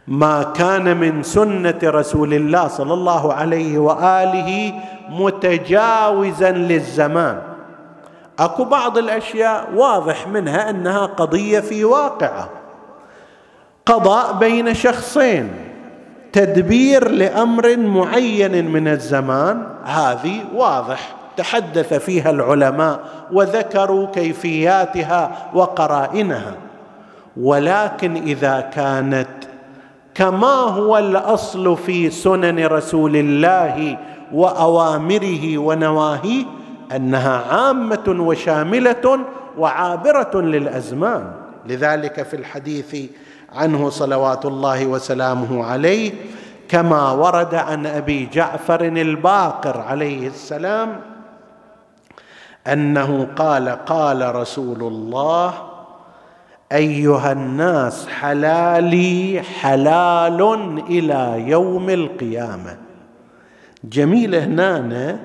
ما 0.09 0.43
كان 0.43 0.97
من 0.97 1.23
سنة 1.23 1.79
رسول 1.85 2.35
الله 2.35 2.69
صلى 2.69 2.95
الله 2.95 3.33
عليه 3.33 3.79
وآله 3.79 4.73
متجاوزا 5.11 6.51
للزمان. 6.51 7.52
اكو 8.45 8.65
بعض 8.65 8.99
الاشياء 8.99 9.69
واضح 9.75 10.29
منها 10.29 10.71
انها 10.71 11.07
قضية 11.07 11.61
في 11.61 11.85
واقعة. 11.85 12.49
قضاء 13.87 14.33
بين 14.33 14.75
شخصين 14.75 15.51
تدبير 16.33 17.09
لأمر 17.09 17.77
معين 17.77 18.71
من 18.71 18.89
الزمان 18.89 19.67
هذه 19.85 20.45
واضح 20.55 21.15
تحدث 21.37 21.95
فيها 21.95 22.31
العلماء 22.31 23.01
وذكروا 23.33 24.07
كيفياتها 24.07 25.51
وقرائنها. 25.55 26.55
ولكن 27.37 28.17
إذا 28.17 28.61
كانت 28.61 29.29
كما 30.15 30.47
هو 30.47 30.99
الأصل 30.99 31.77
في 31.77 32.11
سنن 32.11 32.67
رسول 32.67 33.17
الله 33.17 33.99
وأوامره 34.33 35.59
ونواهيه 35.59 36.45
أنها 36.97 37.55
عامة 37.55 38.05
وشاملة 38.09 39.19
وعابرة 39.59 40.41
للأزمان. 40.41 41.33
لذلك 41.67 42.23
في 42.23 42.37
الحديث 42.37 42.97
عنه 43.53 43.91
صلوات 43.91 44.45
الله 44.45 44.87
وسلامه 44.87 45.65
عليه 45.65 46.13
كما 46.69 47.11
ورد 47.11 47.55
عن 47.55 47.87
أبي 47.87 48.27
جعفر 48.27 48.81
الباقر 48.85 49.81
عليه 49.81 50.27
السلام 50.27 51.01
أنه 52.67 53.29
قال 53.37 53.69
قال 53.69 54.35
رسول 54.35 54.83
الله 54.83 55.55
أيها 56.73 57.33
الناس 57.33 58.09
حلالي 58.09 59.43
حلال 59.61 60.43
إلى 60.89 61.45
يوم 61.51 61.91
القيامة. 61.91 62.77
جميل 63.85 64.35
هنا 64.35 65.19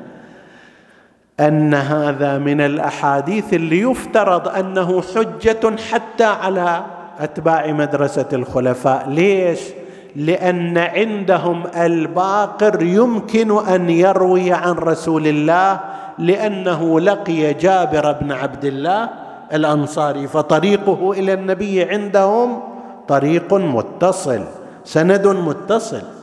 أن 1.40 1.74
هذا 1.74 2.38
من 2.38 2.62
الأحاديث 2.62 3.54
اللي 3.54 3.82
يفترض 3.82 4.48
أنه 4.48 5.02
حجة 5.02 5.76
حتى 5.92 6.24
على 6.24 6.84
أتباع 7.20 7.72
مدرسة 7.72 8.26
الخلفاء. 8.34 9.10
ليش؟ 9.10 9.60
لأن 10.16 10.78
عندهم 10.78 11.64
الباقر 11.76 12.84
يمكن 12.84 13.68
أن 13.68 13.90
يروي 13.90 14.54
عن 14.54 14.72
رسول 14.72 15.28
الله 15.28 15.80
لأنه 16.20 17.00
لقي 17.00 17.54
جابر 17.54 18.12
بن 18.12 18.32
عبد 18.32 18.66
الله 18.66 19.10
الأنصاري 19.54 20.28
فطريقه 20.28 21.12
إلى 21.12 21.34
النبي 21.34 21.84
عندهم 21.84 22.60
طريق 23.08 23.54
متصل 23.54 24.42
سند 24.84 25.28
متصل. 25.28 26.17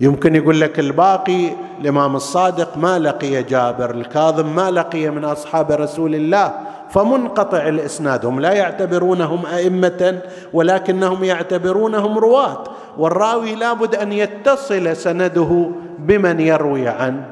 يمكن 0.00 0.34
يقول 0.34 0.60
لك 0.60 0.78
الباقي 0.78 1.50
الإمام 1.80 2.16
الصادق 2.16 2.76
ما 2.76 2.98
لقي 2.98 3.42
جابر 3.42 3.90
الكاظم 3.90 4.56
ما 4.56 4.70
لقي 4.70 5.10
من 5.10 5.24
أصحاب 5.24 5.70
رسول 5.72 6.14
الله 6.14 6.54
فمنقطع 6.90 7.68
الإسناد. 7.68 8.26
هم 8.26 8.40
لا 8.40 8.52
يعتبرونهم 8.52 9.46
أئمة 9.46 10.20
ولكنهم 10.52 11.24
يعتبرونهم 11.24 12.18
رواة 12.18 12.64
والراوي 12.98 13.54
لابد 13.54 13.94
أن 13.94 14.12
يتصل 14.12 14.96
سنده 14.96 15.70
بمن 15.98 16.40
يروي 16.40 16.88
عنه. 16.88 17.24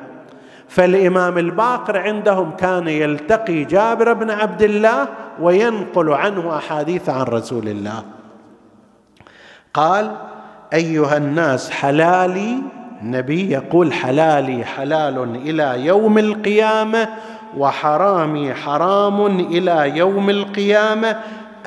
فالإمام 0.68 1.38
الباقر 1.38 1.98
عندهم 1.98 2.50
كان 2.50 2.88
يلتقي 2.88 3.64
جابر 3.64 4.12
بن 4.12 4.30
عبد 4.30 4.62
الله 4.62 5.08
وينقل 5.40 6.12
عنه 6.12 6.56
أحاديث 6.56 7.08
عن 7.08 7.22
رسول 7.22 7.68
الله. 7.68 8.02
قال 9.74 10.16
أيها 10.76 11.16
الناس 11.16 11.70
حلالي 11.70 12.56
النبي 13.02 13.50
يقول 13.50 13.92
حلالي 13.92 14.64
حلال 14.64 15.36
إلى 15.36 15.86
يوم 15.86 16.18
القيامة 16.18 17.08
وحرامي 17.58 18.54
حرام 18.54 19.26
إلى 19.26 19.98
يوم 19.98 20.30
القيامة. 20.30 21.16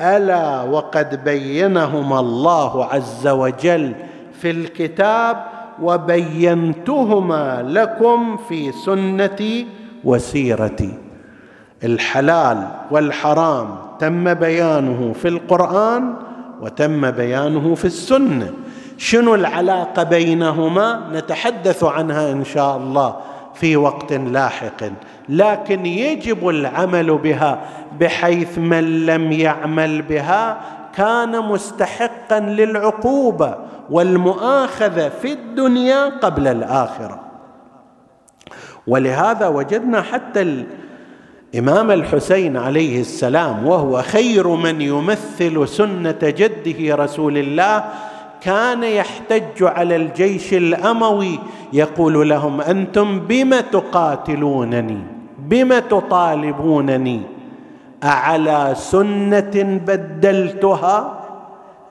ألا 0.00 0.62
وقد 0.62 1.24
بينهما 1.24 2.20
الله 2.20 2.84
عز 2.84 3.28
وجل 3.28 3.92
في 4.40 4.50
الكتاب 4.50 5.44
وبينتهما 5.82 7.62
لكم 7.62 8.36
في 8.36 8.72
سنتي 8.72 9.66
وسيرتي. 10.04 10.92
الحلال 11.84 12.68
والحرام 12.90 13.68
تم 13.98 14.34
بيانه 14.34 15.12
في 15.12 15.28
القرآن 15.28 16.14
وتم 16.60 17.10
بيانه 17.10 17.74
في 17.74 17.84
السنة. 17.84 18.50
شنو 19.00 19.34
العلاقة 19.34 20.02
بينهما؟ 20.02 21.10
نتحدث 21.12 21.84
عنها 21.84 22.32
إن 22.32 22.44
شاء 22.44 22.76
الله 22.76 23.16
في 23.54 23.76
وقت 23.76 24.12
لاحق. 24.12 24.84
لكن 25.28 25.86
يجب 25.86 26.48
العمل 26.48 27.18
بها 27.18 27.60
بحيث 28.00 28.58
من 28.58 29.06
لم 29.06 29.32
يعمل 29.32 30.02
بها 30.02 30.60
كان 30.94 31.40
مستحقا 31.40 32.40
للعقوبة 32.40 33.54
والمؤاخذة 33.90 35.08
في 35.08 35.32
الدنيا 35.32 36.08
قبل 36.18 36.48
الآخرة. 36.48 37.20
ولهذا 38.86 39.48
وجدنا 39.48 40.02
حتى 40.02 40.64
الإمام 41.54 41.90
الحسين 41.90 42.56
عليه 42.56 43.00
السلام 43.00 43.66
وهو 43.66 44.02
خير 44.02 44.48
من 44.48 44.80
يمثل 44.80 45.68
سنة 45.68 46.18
جده 46.22 46.94
رسول 46.94 47.38
الله 47.38 47.84
كان 48.40 48.84
يحتج 48.84 49.62
على 49.62 49.96
الجيش 49.96 50.54
الأموي 50.54 51.38
يقول 51.72 52.28
لهم 52.28 52.60
أنتم 52.60 53.20
بم 53.20 53.60
تقاتلونني 53.60 54.98
بم 55.38 55.78
تطالبونني 55.78 57.20
أعلى 58.04 58.72
سنة 58.76 59.80
بدلتها 59.86 61.20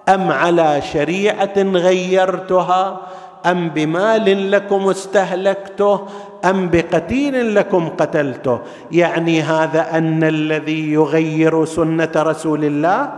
أم 0.10 0.32
على 0.32 0.82
شريعة 0.82 1.58
غيرتها 1.58 3.02
أم 3.46 3.70
بمال 3.70 4.52
لكم 4.52 4.90
استهلكته 4.90 6.06
أم 6.46 6.70
بقتيل 6.70 7.56
لكم 7.56 7.90
قتلته؟ 7.90 8.60
يعني 8.92 9.42
هذا 9.42 9.98
أن 9.98 10.24
الذي 10.24 10.92
يغير 10.94 11.66
سنة 11.66 12.12
رسول 12.16 12.66
الله 12.66 13.12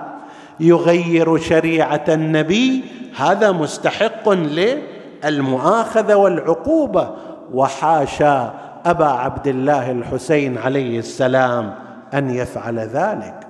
يغير 0.59 1.37
شريعة 1.37 2.05
النبي 2.09 2.83
هذا 3.15 3.51
مستحق 3.51 4.29
للمؤاخذة 4.29 6.15
والعقوبة. 6.15 7.09
وحاشا 7.53 8.53
أبا 8.85 9.05
عبد 9.05 9.47
الله 9.47 9.91
الحسين 9.91 10.57
عليه 10.57 10.99
السلام 10.99 11.75
أن 12.13 12.29
يفعل 12.29 12.79
ذلك. 12.79 13.47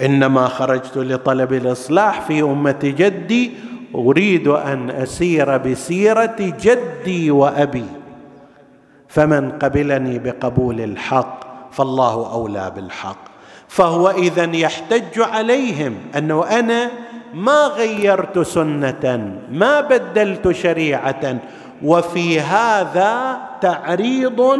إنما 0.00 0.48
خرجت 0.48 0.96
لطلب 0.96 1.52
الإصلاح 1.52 2.20
في 2.20 2.42
أمة 2.42 2.78
جدي 2.82 3.52
أريد 3.94 4.48
أن 4.48 4.90
أسير 4.90 5.56
بسيرة 5.56 6.36
جدي 6.38 7.30
وأبي. 7.30 7.86
فمن 9.08 9.50
قبلني 9.50 10.18
بقبول 10.18 10.80
الحق 10.80 11.40
فالله 11.72 12.32
أولى 12.32 12.72
بالحق. 12.76 13.24
فهو 13.68 14.10
اذا 14.10 14.56
يحتج 14.56 15.20
عليهم 15.20 15.94
أنه 16.16 16.44
أنا 16.44 16.90
ما 17.34 17.66
غيرت 17.66 18.38
سنة 18.38 19.34
ما 19.52 19.80
بدلت 19.80 20.50
شريعة. 20.50 21.38
وفي 21.82 22.40
هذا 22.40 23.38
تعريض 23.60 24.58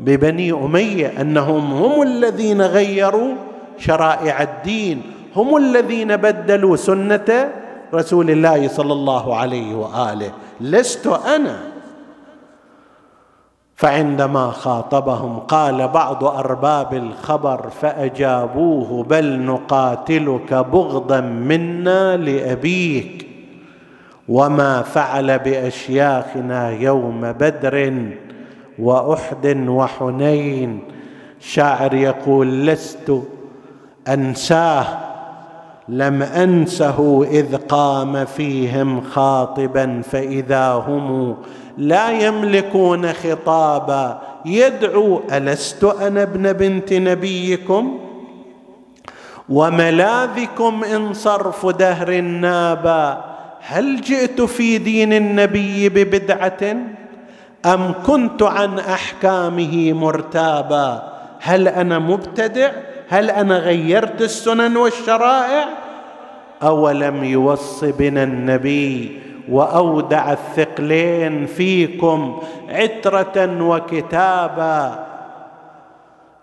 ببني 0.00 0.52
أمية 0.52 1.20
أنهم 1.20 1.72
هم 1.72 2.02
الذين 2.02 2.62
غيروا 2.62 3.34
شرائع 3.78 4.42
الدين 4.42 5.02
هم 5.36 5.56
الذين 5.56 6.16
بدلوا 6.16 6.76
سنة 6.76 7.50
رسول 7.94 8.30
الله 8.30 8.68
صلى 8.68 8.92
الله 8.92 9.36
عليه 9.36 9.74
وآله. 9.74 10.30
لست 10.60 11.06
أنا. 11.06 11.73
فعندما 13.76 14.50
خاطبهم 14.50 15.38
قال 15.38 15.88
بعض 15.88 16.24
أرباب 16.24 16.94
الخبر 16.94 17.70
فأجابوه 17.80 19.02
بل 19.02 19.40
نقاتلك 19.40 20.54
بغضا 20.54 21.20
منا 21.20 22.16
لأبيك 22.16 23.26
وما 24.28 24.82
فعل 24.82 25.38
بأشياخنا 25.38 26.70
يوم 26.70 27.32
بدر 27.32 28.02
وأحد 28.78 29.66
وحنين. 29.68 30.80
شاعر 31.40 31.94
يقول 31.94 32.66
لست 32.66 33.12
أنساه 34.08 34.86
لم 35.88 36.22
أنسه 36.22 37.24
إذ 37.30 37.56
قام 37.56 38.24
فيهم 38.24 39.00
خاطبا 39.00 40.02
فإذا 40.04 40.72
هم 40.72 41.36
لا 41.78 42.10
يملكون 42.10 43.12
خطابا. 43.12 44.22
يدعو 44.44 45.22
ألست 45.32 45.84
أنا 45.84 46.22
ابن 46.22 46.52
بنت 46.52 46.92
نبيكم؟ 46.92 48.00
وملاذكم 49.48 50.84
إن 50.84 51.12
صرف 51.12 51.66
دهر 51.66 52.20
نابا. 52.20 53.24
هل 53.60 54.00
جئت 54.00 54.42
في 54.42 54.78
دين 54.78 55.12
النبي 55.12 55.88
ببدعة؟ 55.88 56.76
أم 57.66 57.94
كنت 58.06 58.42
عن 58.42 58.78
أحكامه 58.78 59.92
مرتابا؟ 59.92 61.12
هل 61.40 61.68
أنا 61.68 61.98
مبتدع؟ 61.98 62.70
هل 63.08 63.30
أنا 63.30 63.58
غيرت 63.58 64.22
السنن 64.22 64.76
والشرائع؟ 64.76 65.68
أولم 66.62 67.24
يوص 67.24 67.84
بنا 67.84 68.22
النبي 68.22 69.23
وأودع 69.50 70.32
الثقلين 70.32 71.46
فيكم 71.46 72.38
عترة 72.68 73.62
وكتابا. 73.62 74.98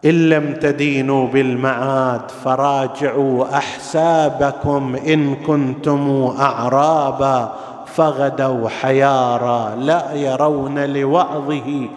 إن 0.05 0.29
لم 0.29 0.53
تدينوا 0.53 1.27
بالمعاد 1.27 2.31
فراجعوا 2.43 3.57
أحسابكم 3.57 4.95
إن 5.07 5.35
كنتم 5.35 6.33
أعرابا. 6.39 7.53
فغدوا 7.85 8.69
حيارى 8.69 9.73
لا 9.77 10.13
يرون 10.13 10.85
لوعظه 10.85 11.87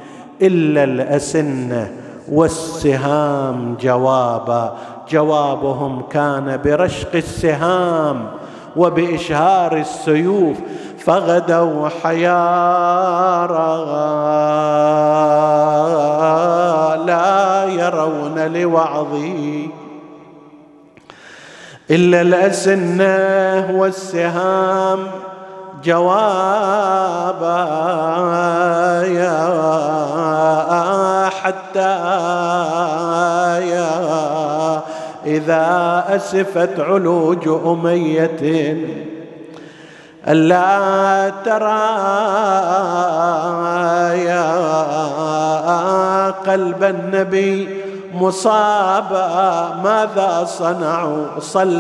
إلا 0.43 0.85
الاسنه 0.85 1.93
والسهام 2.33 3.77
جوابا. 3.81 4.77
جوابهم 5.11 6.03
كان 6.11 6.61
برشق 6.65 7.15
السهام 7.15 8.27
وبإشهار 8.77 9.77
السيوف 9.77 10.57
فغدوا 11.07 11.89
حيارى 12.03 13.75
لا 17.07 17.65
يرون 17.65 18.53
لوعظي 18.53 19.71
إلا 21.91 22.21
الاسنه 22.21 23.81
والسهام 23.81 25.07
جوابا 25.85 27.65
يا 29.07 29.45
حتى 31.29 31.95
يا 33.69 33.91
إذا 35.27 36.05
أسفت 36.09 36.81
علوج 36.81 37.49
أمية 37.49 38.77
ألا 40.29 41.33
ترى 41.45 41.85
يا 44.25 44.55
قلب 46.31 46.85
النبي 46.85 47.85
مصابا 48.15 49.75
ماذا 49.85 50.45
صنعوا 50.45 51.41
صليت 51.41 51.75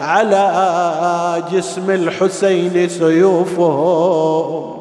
على 0.00 1.42
جسم 1.52 1.90
الحسين 1.90 2.88
سيوفهم. 2.88 4.77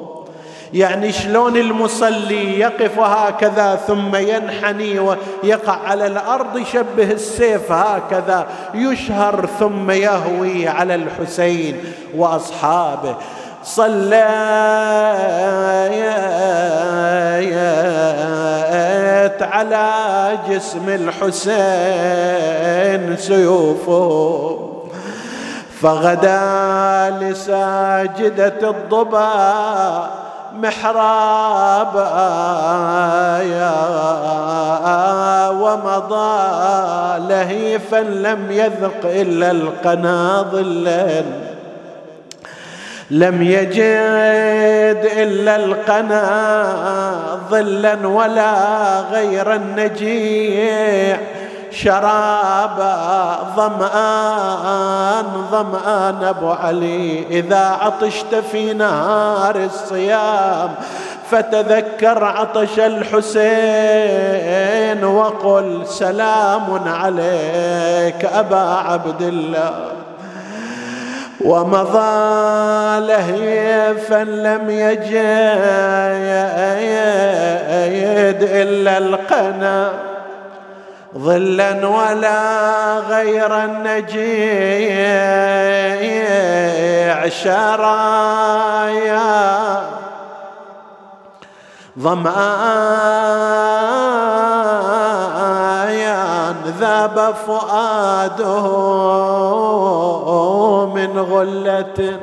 يعني 0.74 1.12
شلون 1.12 1.58
المصلي 1.58 2.60
يقف 2.60 3.00
هكذا 3.00 3.76
ثم 3.76 4.16
ينحني 4.16 5.00
ويقع 5.00 5.78
على 5.86 6.08
الأرض 6.08 6.58
يشبه 6.58 7.12
السيف 7.12 7.72
هكذا 7.72 8.48
يشهر 8.74 9.50
ثم 9.60 9.92
يهوي 9.92 10.68
على 10.68 10.96
الحسين 10.96 11.84
وأصحابه. 12.16 13.16
صليت 13.64 14.12
على 19.42 19.90
جسم 20.50 20.90
الحسين 20.90 21.58
سيوفه. 23.18 24.60
فغدا 25.82 27.18
لساجدة 27.22 28.70
الضبا 28.70 30.27
محرابا 30.62 32.08
ومضى 35.52 36.38
لهيفا 37.30 37.98
لم 37.98 38.52
يذق 38.52 39.02
إلا 39.04 39.52
القنا 39.52 40.46
ظلا 40.52 41.24
لم 43.12 43.42
يجد 43.42 45.08
إلا 45.18 45.56
القنا 45.56 46.24
ظلا 47.50 48.08
ولا 48.08 48.54
غير 49.12 49.56
النجيع. 49.56 51.18
شرابا 51.84 52.96
ظمآن 53.56 55.26
ظمآن 55.52 56.24
أبو 56.24 56.50
علي. 56.52 57.26
إذا 57.30 57.66
عطشت 57.82 58.36
في 58.52 58.74
نهار 58.74 59.56
الصيام 59.56 60.70
فتذكر 61.32 62.24
عطش 62.24 62.80
الحسين 62.80 64.26
وقل 65.06 65.88
سلام 65.88 66.82
عليك 66.88 68.26
أبا 68.26 68.70
عبد 68.88 69.22
الله. 69.22 69.74
ومضى 71.42 73.08
لهيفا 73.08 74.24
لم 74.24 74.70
يجد 74.70 75.18
إلا 78.42 78.98
القنا. 78.98 79.92
ظلا 81.18 81.88
ولا 81.88 83.00
غير 83.00 83.64
النجيع 83.64 85.08
شرايا. 87.30 88.68
ظمآيا 92.00 92.48
ذاب 96.80 97.36
فؤاده 97.48 98.68
من 100.86 101.20
غلة. 101.20 102.20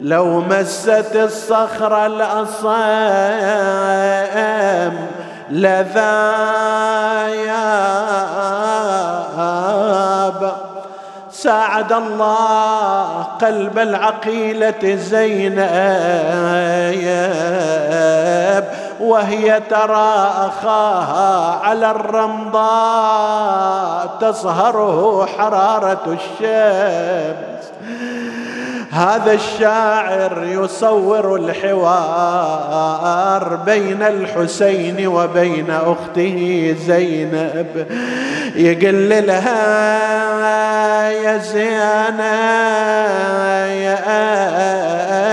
لو 0.00 0.40
مست 0.40 1.16
الصخر 1.16 2.06
الأصام 2.06 2.70
لذاياب 5.50 7.10
ساعد 11.30 11.92
الله 11.92 13.22
قلب 13.40 13.78
العقيلة 13.78 14.94
زينب 14.96 15.60
وهي 19.00 19.60
ترى 19.60 20.32
أخاها 20.36 21.60
على 21.64 21.90
الرمضاء 21.90 22.60
تصهره 24.20 25.26
حرارة 25.38 26.06
الشمس. 26.06 27.70
هذا 28.90 29.32
الشاعر 29.32 30.44
يصور 30.44 31.36
الحوار 31.36 32.80
بين 33.56 34.02
الحسين 34.02 35.06
وبين 35.06 35.70
أخته 35.70 36.76
زينب. 36.86 37.86
يقول 38.56 39.26
لها 39.26 41.10
يا 41.10 41.38
زينب 41.38 42.20
يا 43.82 43.98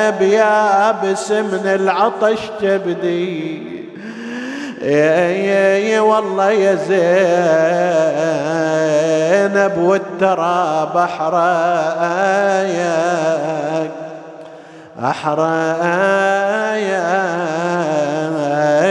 اب 0.10 0.22
يا 0.22 0.90
ابس 0.90 1.32
من 1.32 1.66
العطش 1.66 2.40
تبدي. 2.62 3.77
يا 4.82 5.30
يا 5.32 5.78
يا 5.78 6.00
والله 6.00 6.52
يا 6.52 6.76
زينب 9.56 9.78
والترى 9.78 10.92
بحر 10.96 11.34
يا 12.68 13.88
أحرى 15.04 15.78
يا 16.90 17.18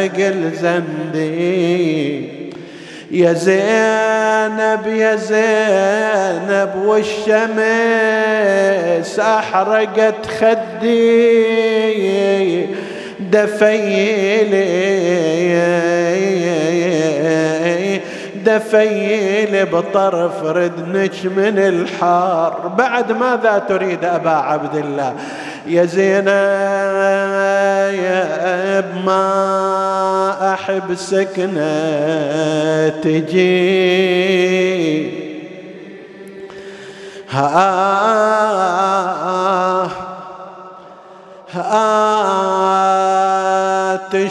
قل 0.03 0.53
زندي 0.53 2.37
يا 3.11 3.33
زينب 3.33 4.87
يا 4.87 5.17
زينب 5.17 6.77
والشمس 6.87 7.47
أحرقت 9.21 10.27
خدي. 10.41 10.97
دفيلي 13.31 14.87
دفيل 18.45 19.67
بطرف 19.67 20.45
ردنك 20.45 21.25
من 21.25 21.59
الحار. 21.59 22.73
بعد 22.79 23.13
ماذا 23.13 23.63
تريد 23.69 24.05
أبا 24.05 24.31
عبد 24.31 24.77
الله؟ 24.77 25.15
يا 25.67 25.85
زينب 25.85 26.27
ما 29.07 30.55
أحب 30.55 30.95
سكنة 30.95 31.69
تجي. 32.89 34.07
ها 37.31 37.73
ها. 41.53 42.56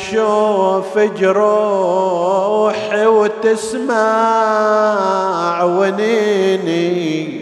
تشوف 0.05 0.97
جروحي 1.19 3.05
وتسمع 3.05 4.03
ونيني. 5.63 7.39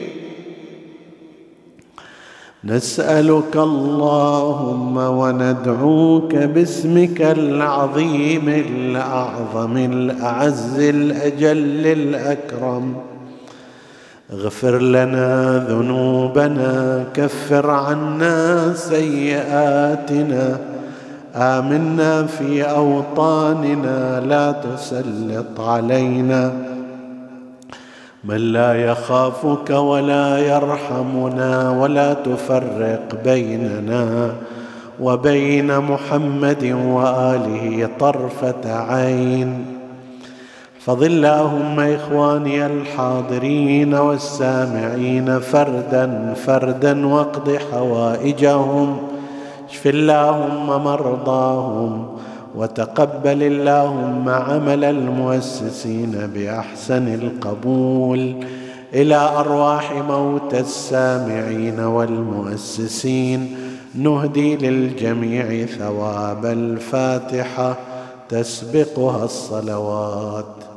نسألك 2.63 3.55
اللهم 3.55 4.97
وندعوك 4.97 6.35
باسمك 6.35 7.21
العظيم 7.21 8.49
الأعظم 8.49 9.77
الأعز 9.77 10.79
الأجل 10.79 11.87
الأكرم. 11.87 12.95
اغفر 14.33 14.79
لنا 14.79 15.65
ذنوبنا 15.69 17.05
كفر 17.13 17.69
عنا 17.69 18.73
سيئاتنا. 18.73 20.72
آمنا 21.35 22.23
في 22.25 22.63
أوطاننا 22.63 24.19
لا 24.19 24.51
تسلط 24.51 25.59
علينا. 25.59 26.51
من 28.23 28.35
لا 28.35 28.73
يخافك 28.73 29.69
ولا 29.69 30.37
يرحمنا 30.37 31.69
ولا 31.71 32.13
تفرق 32.13 33.23
بيننا 33.25 34.31
وبين 34.99 35.79
محمد 35.79 36.63
وآله 36.85 37.89
طرفة 37.99 38.93
عين. 38.93 39.65
احفظ 40.79 41.03
اللهم 41.03 41.79
إخواني 41.79 42.65
الحاضرين 42.65 43.93
والسامعين 43.93 45.39
فردا 45.39 46.33
فردا 46.45 47.07
واقض 47.07 47.57
حوائجهم. 47.71 48.97
اشف 49.73 49.87
اللهم 49.87 50.83
مرضاهم 50.83 52.07
وتقبل 52.55 53.43
اللهم 53.43 54.29
عمل 54.29 54.83
المؤسسين 54.83 56.29
بأحسن 56.33 57.13
القبول 57.13 58.35
إلى 58.93 59.15
أرواح 59.15 59.93
موتى 59.93 60.59
السامعين 60.59 61.79
والمؤسسين 61.79 63.55
نهدي 63.95 64.55
للجميع 64.55 65.65
ثواب 65.65 66.45
الفاتحة 66.45 67.75
تسبقها 68.29 69.25
الصلوات 69.25 70.72